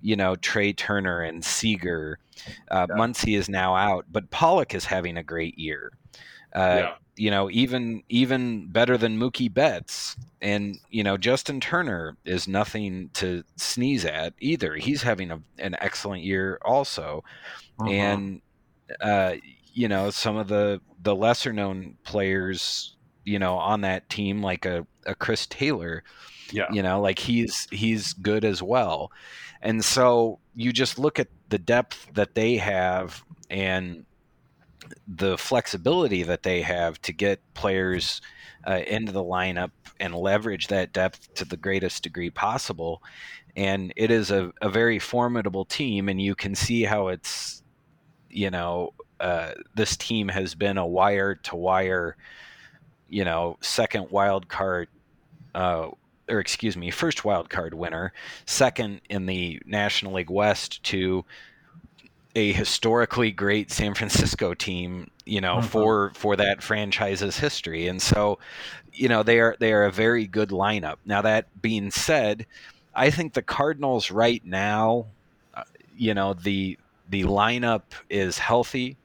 [0.02, 2.18] you know Trea Turner and Seager.
[2.72, 2.96] Uh, yeah.
[2.96, 5.92] Muncy is now out, but Pollock is having a great year.
[6.54, 10.16] Uh, yeah you know, even even better than Mookie Betts.
[10.42, 14.76] And you know, Justin Turner is nothing to sneeze at either.
[14.76, 17.24] He's having a, an excellent year also,
[17.80, 17.90] uh-huh.
[17.90, 18.42] and
[19.02, 19.36] uh,
[19.74, 24.66] you know, some of the the lesser known players, you know, on that team, like
[24.66, 26.04] a, a Chris Taylor,
[26.52, 29.12] yeah, you know, like he's he's good as well.
[29.62, 34.06] And so you just look at the depth that they have and
[35.08, 38.22] the flexibility that they have to get players
[38.68, 43.02] uh, into the lineup and leverage that depth to the greatest degree possible.
[43.56, 47.62] And it is a, a very formidable team, and you can see how it's,
[48.30, 52.18] you know, uh, this team has been a wire to wire,
[53.10, 54.90] you know, second wild card,
[55.54, 55.90] uh,
[56.30, 58.12] or excuse me, first wild card winner,
[58.46, 61.24] second in the National League West to
[62.36, 65.68] a historically great San Francisco team, you know, mm-hmm.
[65.68, 67.88] for for that franchise's history.
[67.88, 68.40] And so,
[68.92, 70.98] you know, they are they are a very good lineup.
[71.06, 72.46] Now that being said,
[72.96, 75.08] I think the Cardinals right now,
[75.54, 75.64] uh,
[75.96, 76.78] you know, the
[77.10, 78.98] the lineup is healthy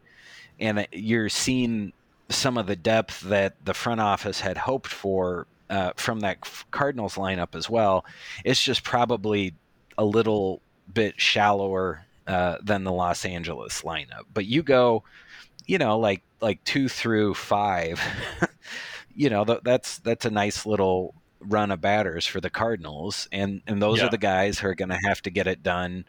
[0.61, 1.93] and you're seeing
[2.29, 6.39] some of the depth that the front office had hoped for uh, from that
[6.71, 8.05] Cardinals lineup as well.
[8.45, 9.55] It's just probably
[9.97, 10.61] a little
[10.93, 14.25] bit shallower uh, than the Los Angeles lineup.
[14.33, 15.03] But you go,
[15.67, 18.01] you know, like like two through five,
[19.15, 23.63] you know, th- that's that's a nice little run of batters for the Cardinals, and
[23.67, 24.07] and those yeah.
[24.07, 26.05] are the guys who are going to have to get it done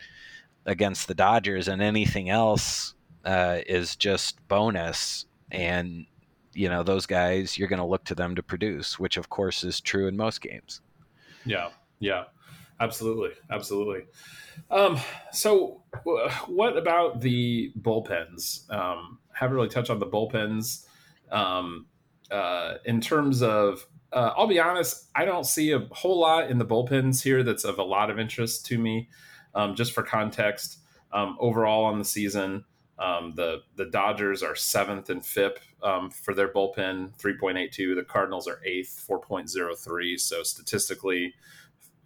[0.66, 2.94] against the Dodgers, and anything else
[3.24, 5.26] uh, is just bonus.
[5.52, 6.06] And
[6.54, 9.64] you know, those guys, you're going to look to them to produce, which of course
[9.64, 10.82] is true in most games.
[11.46, 12.26] Yeah, yeah.
[12.80, 14.06] Absolutely, absolutely.
[14.70, 15.00] Um,
[15.32, 15.84] so,
[16.48, 18.70] what about the bullpens?
[18.72, 20.86] Um, haven't really touched on the bullpens.
[21.32, 21.88] Um,
[22.32, 26.58] uh, in terms of, uh, I'll be honest, I don't see a whole lot in
[26.58, 29.10] the bullpens here that's of a lot of interest to me.
[29.56, 30.80] Um, just for context,
[31.12, 32.66] um, overall on the season,
[33.00, 37.72] um, the the Dodgers are seventh and fifth um, for their bullpen, three point eight
[37.72, 37.96] two.
[37.96, 40.18] The Cardinals are eighth, four point zero three.
[40.18, 41.34] So statistically,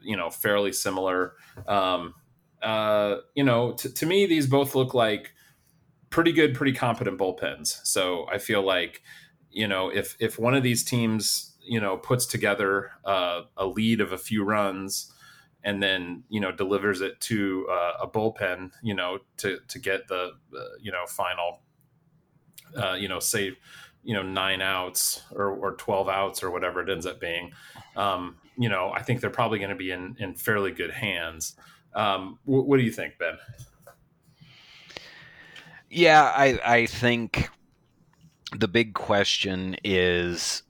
[0.04, 1.34] you know, fairly similar.
[1.68, 2.16] Um,
[2.62, 5.34] uh, you know, t- to me, these both look like
[6.10, 7.80] pretty good, pretty competent bullpens.
[7.84, 9.02] So I feel like,
[9.50, 14.02] you know, if if one of these teams, you know, puts together uh, a lead
[14.02, 15.14] of a few runs
[15.64, 20.08] and then you know delivers it to uh, a bullpen, you know, to to get
[20.08, 21.62] the uh, you know final,
[22.78, 23.58] uh, you know, say,
[24.04, 27.52] you know, nine outs or or twelve outs or whatever it ends up being.
[27.96, 31.56] Um, you know, I think they're probably going to be in in fairly good hands.
[31.96, 33.38] Um, wh- what do you think, Ben?
[35.90, 37.50] Yeah, I I think
[38.58, 40.64] the big question is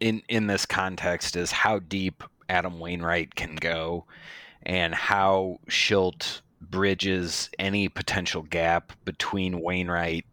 [0.00, 4.06] in in this context is how deep Adam Wainwright can go
[4.64, 10.26] and how Shildt bridges any potential gap between Wainwright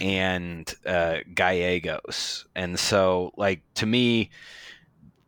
[0.00, 2.46] and uh, Gallegos.
[2.54, 4.30] And so, like, to me,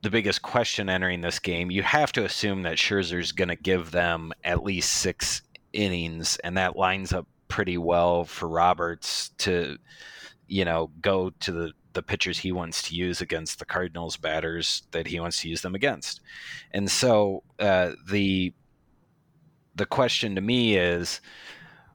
[0.03, 3.91] the biggest question entering this game, you have to assume that Scherzer's going to give
[3.91, 5.43] them at least six
[5.73, 9.79] innings, and that lines up pretty well for Roberts to,
[10.47, 14.85] you know, go to the the pitchers he wants to use against the Cardinals batters
[14.93, 16.21] that he wants to use them against.
[16.73, 18.55] And so uh, the
[19.75, 21.21] the question to me is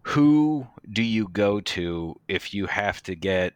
[0.08, 3.54] who do you go to if you have to get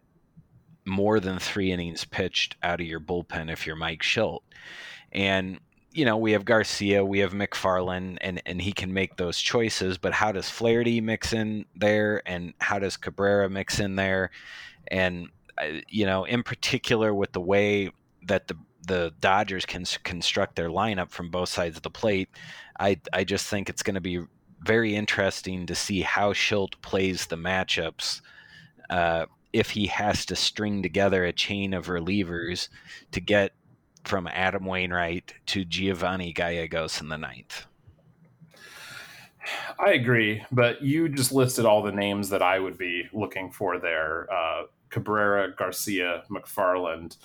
[0.86, 4.41] more than three innings pitched out of your bullpen if you're Mike Shildt?
[5.14, 5.62] And
[5.93, 9.97] you know, we have Garcia, we have McFarland, and, and he can make those choices,
[9.97, 14.32] but how does Flaherty mix in there and how does Cabrera mix in there?
[14.88, 17.91] And uh, you know, in particular with the way
[18.28, 22.28] that the the Dodgers can construct their lineup from both sides of the plate,
[22.78, 24.26] I I just think it's going to be
[24.62, 28.22] very interesting to see how Shildt plays the matchups.
[28.89, 32.70] Uh, if he has to string together a chain of relievers
[33.12, 33.53] to get
[34.03, 37.66] from Adam Wainwright to Giovanni Gallegos in the ninth.
[39.80, 43.80] I agree, but you just listed all the names that I would be looking for
[43.80, 44.32] there.
[44.32, 47.18] Uh, Cabrera, Garcia, McFarland.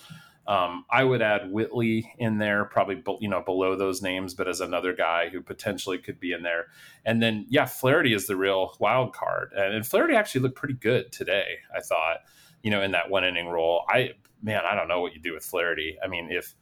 [0.47, 4.61] Um, I would add Whitley in there, probably you know below those names, but as
[4.61, 6.67] another guy who potentially could be in there.
[7.05, 10.75] And then yeah, Flaherty is the real wild card, and, and Flaherty actually looked pretty
[10.75, 11.57] good today.
[11.75, 12.19] I thought,
[12.63, 13.83] you know, in that one inning role.
[13.89, 15.97] I man, I don't know what you do with Flaherty.
[16.03, 16.55] I mean, if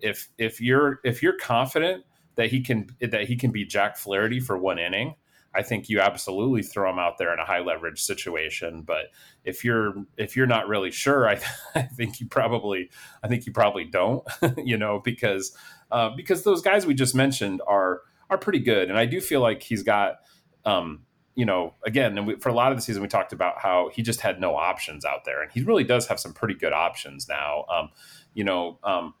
[0.00, 2.04] if if you're if you're confident
[2.36, 5.14] that he can that he can be Jack Flaherty for one inning,
[5.56, 8.82] I think you absolutely throw him out there in a high leverage situation.
[8.82, 9.06] But
[9.44, 11.40] if you're if you're not really sure, I,
[11.74, 12.90] I think you probably
[13.22, 14.26] I think you probably don't,
[14.58, 15.56] you know, because
[15.90, 19.40] uh, because those guys we just mentioned are are pretty good, and I do feel
[19.40, 20.16] like he's got.
[20.64, 21.02] Um,
[21.36, 23.90] you know, again, and we, for a lot of the season, we talked about how
[23.92, 26.72] he just had no options out there, and he really does have some pretty good
[26.72, 27.66] options now.
[27.70, 27.90] Um,
[28.32, 29.12] you know, um,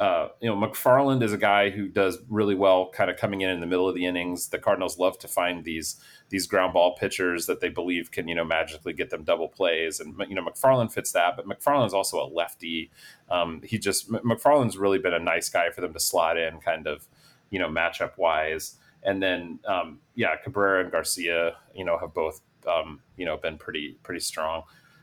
[0.00, 3.50] uh, you know, McFarland is a guy who does really well, kind of coming in
[3.50, 4.48] in the middle of the innings.
[4.48, 8.34] The Cardinals love to find these these ground ball pitchers that they believe can, you
[8.34, 11.36] know, magically get them double plays, and you know, McFarland fits that.
[11.36, 12.90] But McFarland is also a lefty.
[13.30, 16.86] Um, he just McFarland's really been a nice guy for them to slot in, kind
[16.86, 17.06] of,
[17.50, 18.76] you know, matchup wise.
[19.02, 23.58] And then, um, yeah, Cabrera and Garcia, you know, have both, um, you know, been
[23.58, 24.62] pretty pretty strong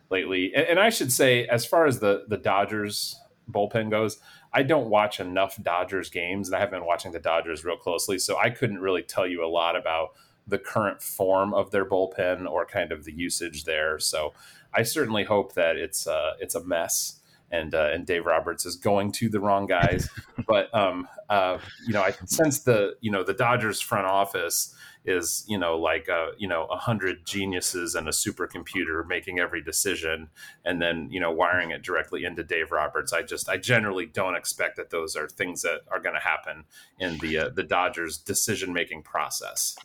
[0.09, 0.55] lately.
[0.55, 3.19] And, and I should say, as far as the the Dodgers
[3.51, 4.19] bullpen goes.
[4.53, 8.19] I don't watch enough Dodgers games, and I have been watching the Dodgers real closely,
[8.19, 10.09] so I couldn't really tell you a lot about
[10.47, 13.99] the current form of their bullpen or kind of the usage there.
[13.99, 14.33] So
[14.73, 17.16] I certainly hope that it's uh, it's a mess
[17.51, 20.09] and uh, and Dave Roberts is going to the wrong guys.
[20.47, 24.73] but um, uh, you know, I sense the you know the Dodgers front office
[25.05, 29.61] is you know like a you know a hundred geniuses and a supercomputer making every
[29.61, 30.29] decision
[30.65, 33.13] and then you know wiring it directly into Dave Roberts.
[33.13, 36.65] I just I generally don't expect that those are things that are going to happen
[36.99, 39.77] in the uh, the Dodgers decision making process.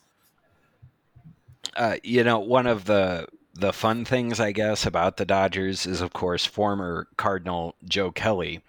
[1.76, 6.00] Uh, you know, one of the the fun things, I guess, about the Dodgers is,
[6.00, 8.62] of course, former Cardinal Joe Kelly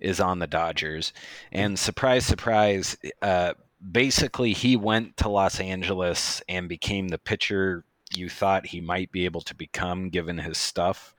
[0.00, 1.12] is on the Dodgers,
[1.52, 3.54] and surprise, surprise, uh,
[3.90, 9.24] basically he went to Los Angeles and became the pitcher you thought he might be
[9.24, 11.14] able to become given his stuff.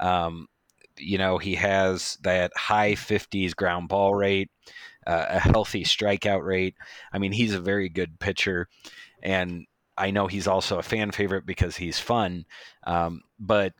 [0.00, 0.48] Um,
[0.98, 4.50] you know, he has that high 50s ground ball rate.
[5.06, 6.74] uh, a healthy strikeout rate.
[7.12, 8.68] I mean, he's a very good pitcher,
[9.22, 9.66] and
[9.96, 12.46] I know he's also a fan favorite because he's fun.
[12.84, 13.72] Um, but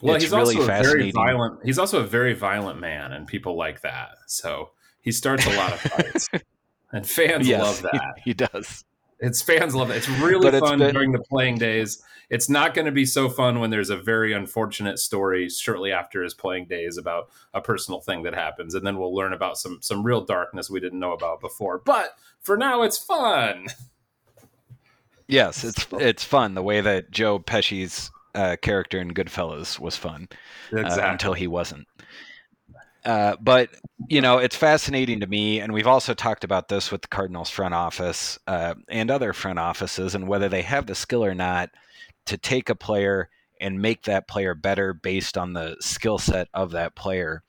[0.00, 1.60] well, he's really also a very violent.
[1.64, 4.10] He's also a very violent man, and people like that.
[4.26, 4.70] So
[5.00, 6.28] he starts a lot of fights,
[6.92, 8.14] and fans yes, love that.
[8.16, 8.84] He, he does.
[9.18, 9.96] It's fans love it.
[9.96, 10.94] It's really fun been...
[10.94, 12.02] during the playing days.
[12.30, 16.22] It's not going to be so fun when there's a very unfortunate story shortly after
[16.22, 19.78] his playing days about a personal thing that happens, and then we'll learn about some
[19.82, 21.78] some real darkness we didn't know about before.
[21.84, 23.66] But for now, it's fun.
[25.30, 30.28] Yes, it's it's fun the way that Joe Pesci's uh, character in Goodfellas was fun
[30.72, 31.02] exactly.
[31.02, 31.86] uh, until he wasn't.
[33.04, 33.70] Uh, but
[34.08, 37.48] you know, it's fascinating to me, and we've also talked about this with the Cardinals
[37.48, 41.70] front office uh, and other front offices, and whether they have the skill or not
[42.26, 46.72] to take a player and make that player better based on the skill set of
[46.72, 47.42] that player.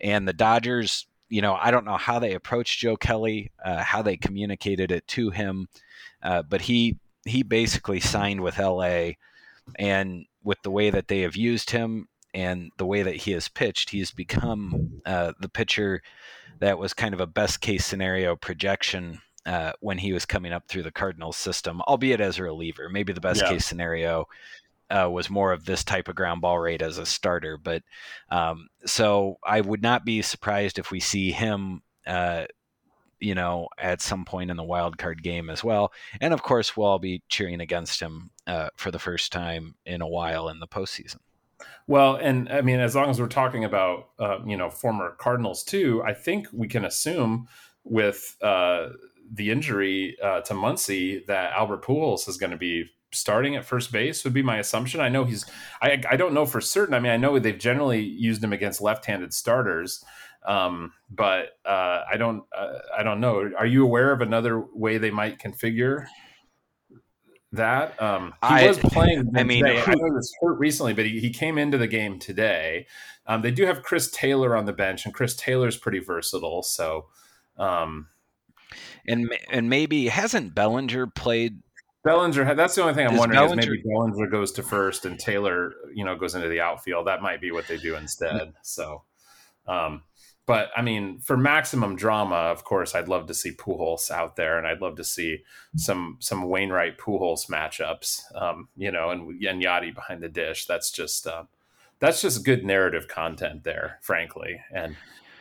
[0.00, 4.02] And the Dodgers, you know, I don't know how they approached Joe Kelly, uh, how
[4.02, 5.68] they communicated it to him,
[6.22, 9.12] uh, but he he basically signed with LA
[9.78, 13.48] and with the way that they have used him and the way that he has
[13.48, 16.02] pitched, he's become uh, the pitcher
[16.60, 20.68] that was kind of a best case scenario projection uh, when he was coming up
[20.68, 22.88] through the Cardinals system, albeit as a reliever.
[22.88, 23.48] Maybe the best yeah.
[23.48, 24.26] case scenario
[24.90, 27.56] uh, was more of this type of ground ball rate as a starter.
[27.56, 27.82] But
[28.30, 32.44] um, so I would not be surprised if we see him uh,
[33.20, 35.92] you know, at some point in the wild card game as well.
[36.20, 40.00] And of course, we'll all be cheering against him uh, for the first time in
[40.00, 41.18] a while in the postseason.
[41.86, 45.62] Well, and I mean, as long as we're talking about, uh, you know, former Cardinals
[45.62, 47.48] too, I think we can assume
[47.84, 48.90] with uh,
[49.32, 53.90] the injury uh, to Muncy that Albert Pujols is going to be starting at first
[53.90, 55.00] base would be my assumption.
[55.00, 55.44] I know he's,
[55.82, 56.94] I, I don't know for certain.
[56.94, 60.04] I mean, I know they've generally used him against left-handed starters.
[60.46, 63.50] Um, but uh, I don't uh, I don't know.
[63.58, 66.06] Are you aware of another way they might configure
[67.52, 68.00] that?
[68.00, 69.32] Um, he I, was playing.
[69.36, 69.66] I mean.
[69.66, 72.86] I know was hurt recently, but he, he came into the game today.
[73.26, 76.62] Um, they do have Chris Taylor on the bench, and Chris Taylor's pretty versatile.
[76.62, 77.06] So,
[77.58, 78.08] um,
[79.06, 81.58] and and maybe hasn't Bellinger played
[82.02, 85.18] Bellinger, that's the only thing I'm wondering Bellinger, is maybe Bellinger goes to first and
[85.18, 87.06] Taylor, you know, goes into the outfield.
[87.06, 88.54] That might be what they do instead.
[88.62, 89.02] So,
[89.66, 90.02] um,
[90.50, 94.58] but I mean, for maximum drama, of course, I'd love to see Pujols out there,
[94.58, 95.44] and I'd love to see
[95.76, 98.22] some some Wainwright Pujols matchups.
[98.34, 100.66] Um, you know, and and Yadi behind the dish.
[100.66, 101.44] That's just uh,
[102.00, 104.60] that's just good narrative content there, frankly.
[104.74, 104.96] And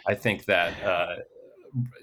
[0.05, 1.15] I think that uh,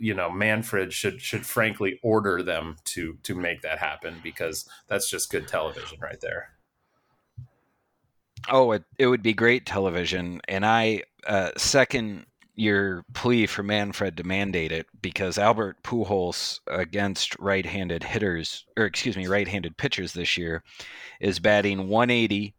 [0.00, 5.08] you know Manfred should should frankly order them to to make that happen because that's
[5.08, 6.48] just good television right there.
[8.48, 12.26] Oh, it, it would be great television, and I uh, second
[12.56, 19.16] your plea for Manfred to mandate it because Albert Pujols against right-handed hitters, or excuse
[19.16, 20.64] me, right-handed pitchers this year,
[21.20, 22.54] is batting 180,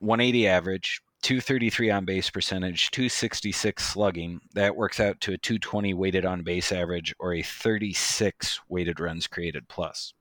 [0.00, 4.40] 180 average, 233 on base percentage, 266 slugging.
[4.54, 9.26] That works out to a 220 weighted on base average or a 36 weighted runs
[9.26, 10.12] created plus.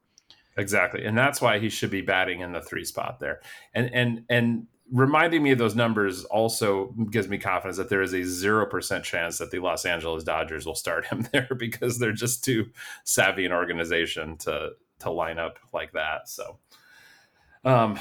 [0.58, 3.42] Exactly, and that's why he should be batting in the three spot there.
[3.74, 8.14] And and and reminding me of those numbers also gives me confidence that there is
[8.14, 12.44] a 0% chance that the Los Angeles Dodgers will start him there because they're just
[12.44, 12.66] too
[13.04, 16.30] savvy an organization to to line up like that.
[16.30, 16.58] So
[17.66, 18.00] um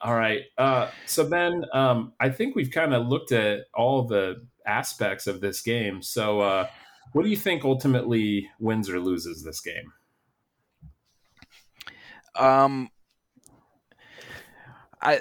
[0.00, 0.42] all right.
[0.56, 5.40] Uh so Ben, um I think we've kind of looked at all the aspects of
[5.40, 6.00] this game.
[6.00, 6.66] So uh
[7.12, 9.92] what do you think ultimately wins or loses this game?
[12.36, 12.88] Um
[15.02, 15.20] I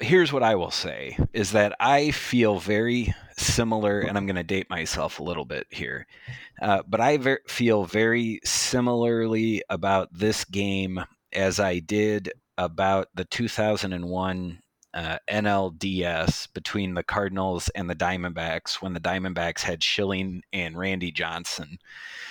[0.00, 4.42] here's what I will say is that I feel very similar, and I'm going to
[4.42, 6.06] date myself a little bit here,
[6.60, 11.00] uh, but I ver- feel very similarly about this game
[11.32, 14.62] as I did about the 2001
[14.94, 21.12] uh, NLDS between the Cardinals and the Diamondbacks when the Diamondbacks had Schilling and Randy
[21.12, 21.78] Johnson.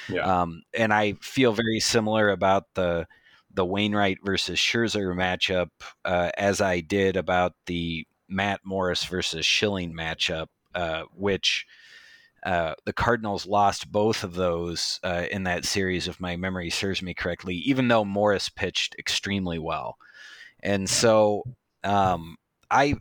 [0.10, 0.42] Yeah.
[0.42, 3.08] Um, and I feel very similar about the
[3.58, 5.70] the Wainwright versus Scherzer matchup
[6.06, 10.46] uh, as I did about the Matt Morris versus Schilling matchup,
[10.76, 11.66] uh, which
[12.46, 17.02] uh, the Cardinals lost both of those uh, in that series, if my memory serves
[17.02, 19.98] me correctly, even though Morris pitched extremely well.
[20.62, 21.42] And so
[21.84, 22.38] um,
[22.70, 22.94] I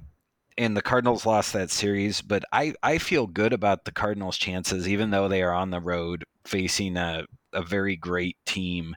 [0.56, 4.88] and the Cardinals lost that series, but I, I feel good about the Cardinals' chances,
[4.88, 8.96] even though they are on the road facing a, a very great team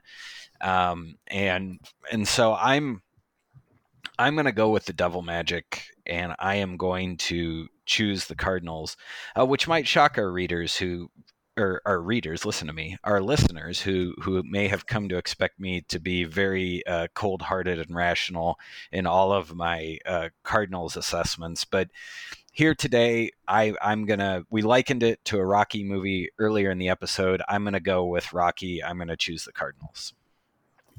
[0.60, 1.78] um, and
[2.10, 3.02] and so I'm
[4.18, 8.36] I'm going to go with the Devil Magic, and I am going to choose the
[8.36, 8.96] Cardinals,
[9.38, 11.10] uh, which might shock our readers who
[11.56, 15.58] or our readers, listen to me, our listeners who who may have come to expect
[15.58, 18.58] me to be very uh, cold-hearted and rational
[18.92, 21.88] in all of my uh, Cardinals assessments, but
[22.52, 24.42] here today, I, I'm gonna.
[24.50, 27.42] We likened it to a Rocky movie earlier in the episode.
[27.48, 28.82] I'm gonna go with Rocky.
[28.82, 30.14] I'm gonna choose the Cardinals.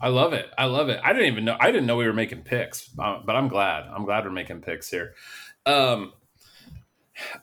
[0.01, 0.49] I love it.
[0.57, 0.99] I love it.
[1.03, 1.55] I didn't even know.
[1.59, 3.85] I didn't know we were making picks, but I'm glad.
[3.85, 5.13] I'm glad we're making picks here.
[5.67, 6.13] Um,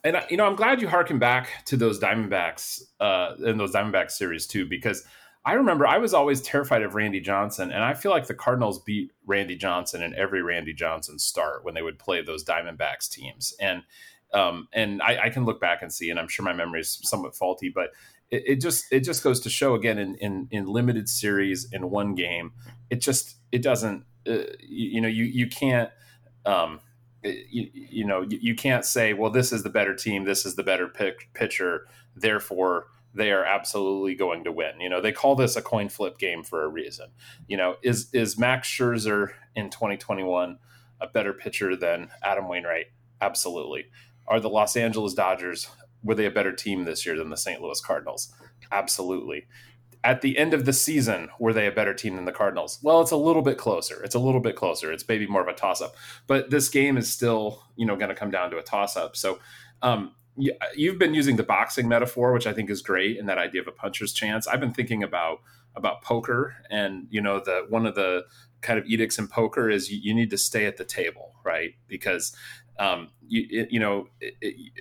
[0.02, 4.10] and you know, I'm glad you harken back to those Diamondbacks uh, in those Diamondback
[4.10, 5.04] series too, because
[5.44, 8.82] I remember I was always terrified of Randy Johnson, and I feel like the Cardinals
[8.82, 13.54] beat Randy Johnson in every Randy Johnson start when they would play those Diamondbacks teams,
[13.60, 13.82] and
[14.34, 17.00] um, and I, I, can look back and see, and I'm sure my memory is
[17.02, 17.92] somewhat faulty, but
[18.30, 21.90] it, it, just it just goes to show again in, in in limited series in
[21.90, 22.52] one game,
[22.90, 25.90] it just it doesn't uh, you, you, know you you can't.
[26.44, 26.80] Um,
[27.24, 30.54] you, you, know you, you, can't say well this is the better team this is
[30.54, 34.80] the better pick, pitcher therefore they are absolutely going to win.
[34.80, 37.08] You know they call this a coin flip game for a reason.
[37.48, 40.58] You know is is max scherzer in 2021
[41.00, 42.86] a better pitcher than adam wainwright?
[43.20, 43.86] Absolutely.
[44.26, 45.68] Are the los angeles dodgers
[46.02, 48.32] were they a better team this year than the st louis cardinals
[48.72, 49.46] absolutely
[50.04, 52.78] at the end of the season, were they a better team than the Cardinals?
[52.82, 54.02] Well, it's a little bit closer.
[54.02, 54.92] It's a little bit closer.
[54.92, 55.96] It's maybe more of a toss up,
[56.26, 59.16] but this game is still, you know, going to come down to a toss up.
[59.16, 59.40] So,
[59.82, 60.14] um,
[60.74, 63.66] you've been using the boxing metaphor, which I think is great, and that idea of
[63.66, 64.46] a puncher's chance.
[64.46, 65.40] I've been thinking about
[65.74, 68.24] about poker, and you know, the one of the
[68.60, 71.72] kind of edicts in poker is you, you need to stay at the table, right?
[71.88, 72.34] Because
[72.78, 74.06] um, you, you know,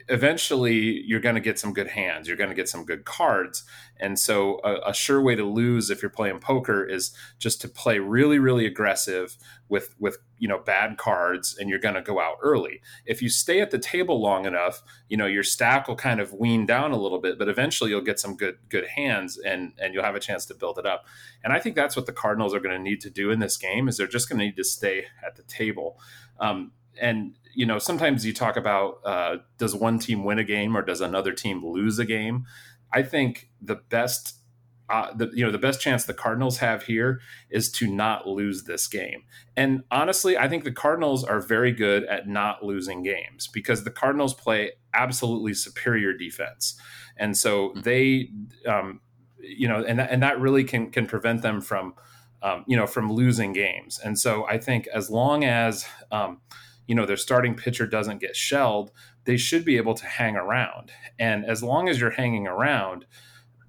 [0.08, 2.28] eventually you're going to get some good hands.
[2.28, 3.64] You're going to get some good cards.
[4.00, 7.68] And so a, a, sure way to lose if you're playing poker is just to
[7.68, 9.38] play really, really aggressive
[9.68, 12.82] with, with, you know, bad cards and you're going to go out early.
[13.06, 16.32] If you stay at the table long enough, you know, your stack will kind of
[16.32, 19.93] wean down a little bit, but eventually you'll get some good, good hands and, and
[19.93, 21.06] you'll have a chance to build it up.
[21.43, 23.58] And I think that's what the Cardinals are going to need to do in this
[23.58, 26.00] game is they're just going to need to stay at the table.
[26.39, 30.78] Um, and you know, sometimes you talk about uh, does one team win a game
[30.78, 32.45] or does another team lose a game?
[32.93, 34.36] I think the best,
[34.91, 37.20] uh, the you know, the best chance the Cardinals have here
[37.50, 39.24] is to not lose this game.
[39.56, 43.89] And honestly, I think the Cardinals are very good at not losing games because the
[43.91, 46.80] Cardinals play absolutely superior defense,
[47.18, 47.82] and so mm-hmm.
[47.82, 48.30] they,
[48.68, 49.02] um,
[49.39, 51.95] you know, and that, and that really can can prevent them from.
[52.43, 54.00] Um, you know, from losing games.
[54.00, 56.39] And so I think as long as um,
[56.88, 58.92] you know their starting pitcher doesn't get shelled,
[59.26, 60.92] they should be able to hang around.
[61.20, 63.06] And as long as you're hanging around,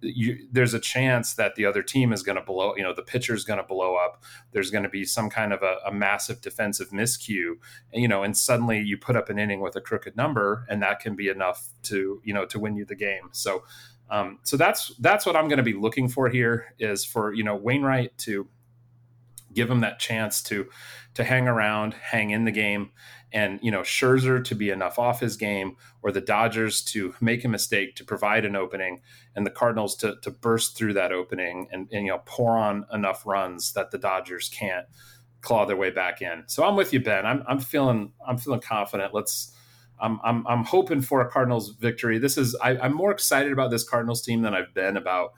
[0.00, 3.02] you, there's a chance that the other team is going to blow, you know, the
[3.02, 4.22] pitcher is going to blow up.
[4.52, 7.54] There's going to be some kind of a, a, massive defensive miscue,
[7.92, 11.00] you know, and suddenly you put up an inning with a crooked number, and that
[11.00, 13.30] can be enough to, you know, to win you the game.
[13.32, 13.64] So,
[14.10, 17.44] um, so that's that's what I'm going to be looking for here is for you
[17.44, 18.48] know Wainwright to
[19.58, 20.68] give him that chance to
[21.14, 22.92] to hang around, hang in the game,
[23.32, 27.44] and you know Scherzer to be enough off his game, or the Dodgers to make
[27.44, 29.00] a mistake to provide an opening,
[29.34, 32.86] and the Cardinals to to burst through that opening and, and you know pour on
[32.92, 34.86] enough runs that the Dodgers can't
[35.40, 36.44] claw their way back in.
[36.46, 37.26] So I'm with you, Ben.
[37.26, 39.12] I'm I'm feeling I'm feeling confident.
[39.12, 39.54] Let's.
[40.00, 42.18] I'm, I'm, I'm hoping for a Cardinals victory.
[42.20, 45.32] This is I, I'm more excited about this Cardinals team than I've been about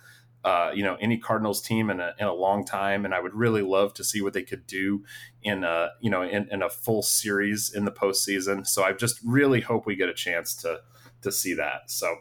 [0.44, 3.34] uh, you know any Cardinals team in a, in a long time, and I would
[3.34, 5.04] really love to see what they could do
[5.42, 8.66] in a you know in, in a full series in the postseason.
[8.66, 10.80] So I just really hope we get a chance to
[11.22, 11.90] to see that.
[11.90, 12.16] So,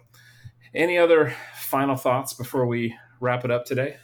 [0.74, 3.98] any other final thoughts before we wrap it up today?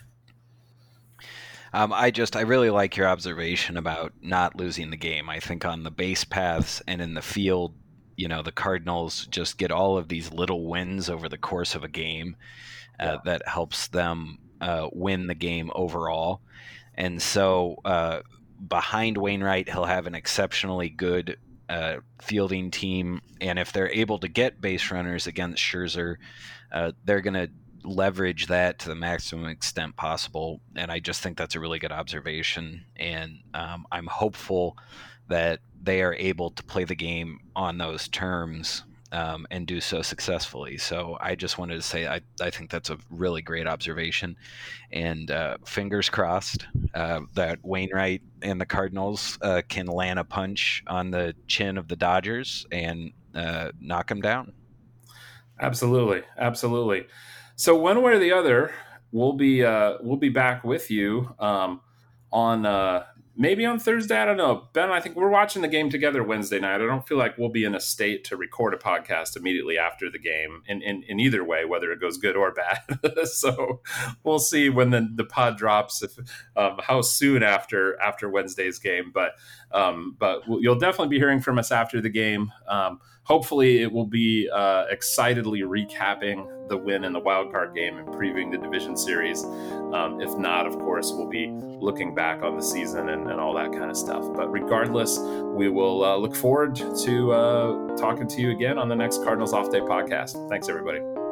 [1.74, 5.30] Um, I just I really like your observation about not losing the game.
[5.30, 7.76] I think on the base paths and in the field,
[8.16, 11.84] you know, the Cardinals just get all of these little wins over the course of
[11.84, 12.38] a game
[12.99, 16.41] uh, that helps them uh, win the game overall.
[16.95, 18.21] And so uh,
[18.67, 21.37] behind Wainwright, he'll have an exceptionally good
[21.69, 23.21] uh, fielding team.
[23.41, 26.15] And if they're able to get base runners against Scherzer,
[26.71, 27.49] uh, they're going to
[27.83, 30.61] leverage that to the maximum extent possible.
[30.75, 32.85] And I just think that's a really good observation.
[32.95, 34.77] And um, I'm hopeful
[35.27, 40.01] that they are able to play the game on those terms um, and do so
[40.01, 40.78] successfully.
[40.78, 44.36] So I just wanted to say I, I think that's a really great observation.
[44.91, 50.84] And uh, fingers crossed uh, that Wainwright and the Cardinals uh, can land a punch
[50.88, 54.53] on the chin of the Dodgers and uh, knock them down.
[55.60, 56.24] Absolutely.
[56.38, 57.08] Absolutely.
[57.56, 58.74] So one way or the other,
[59.12, 61.80] we'll be uh, we'll be back with you um,
[62.32, 63.06] on uh,
[63.38, 64.17] maybe on Thursday.
[64.17, 64.67] I don't know.
[64.73, 66.75] Ben, I think we're watching the game together Wednesday night.
[66.75, 70.09] I don't feel like we'll be in a state to record a podcast immediately after
[70.09, 72.99] the game in, in, in either way, whether it goes good or bad.
[73.27, 73.81] so
[74.23, 76.17] we'll see when the, the pod drops, if,
[76.55, 79.11] um, how soon after after Wednesday's game.
[79.13, 79.33] But
[79.71, 82.51] um, but you'll definitely be hearing from us after the game.
[82.67, 87.97] Um, hopefully, it will be uh, excitedly recapping the win in the wild card game
[87.97, 89.43] and previewing the division series.
[89.43, 93.53] Um, if not, of course, we'll be looking back on the season and, and all
[93.55, 94.23] that kind of stuff.
[94.36, 98.95] But regardless, we will uh, look forward to uh, talking to you again on the
[98.95, 100.49] next Cardinals Off Day podcast.
[100.49, 101.24] Thanks, everybody.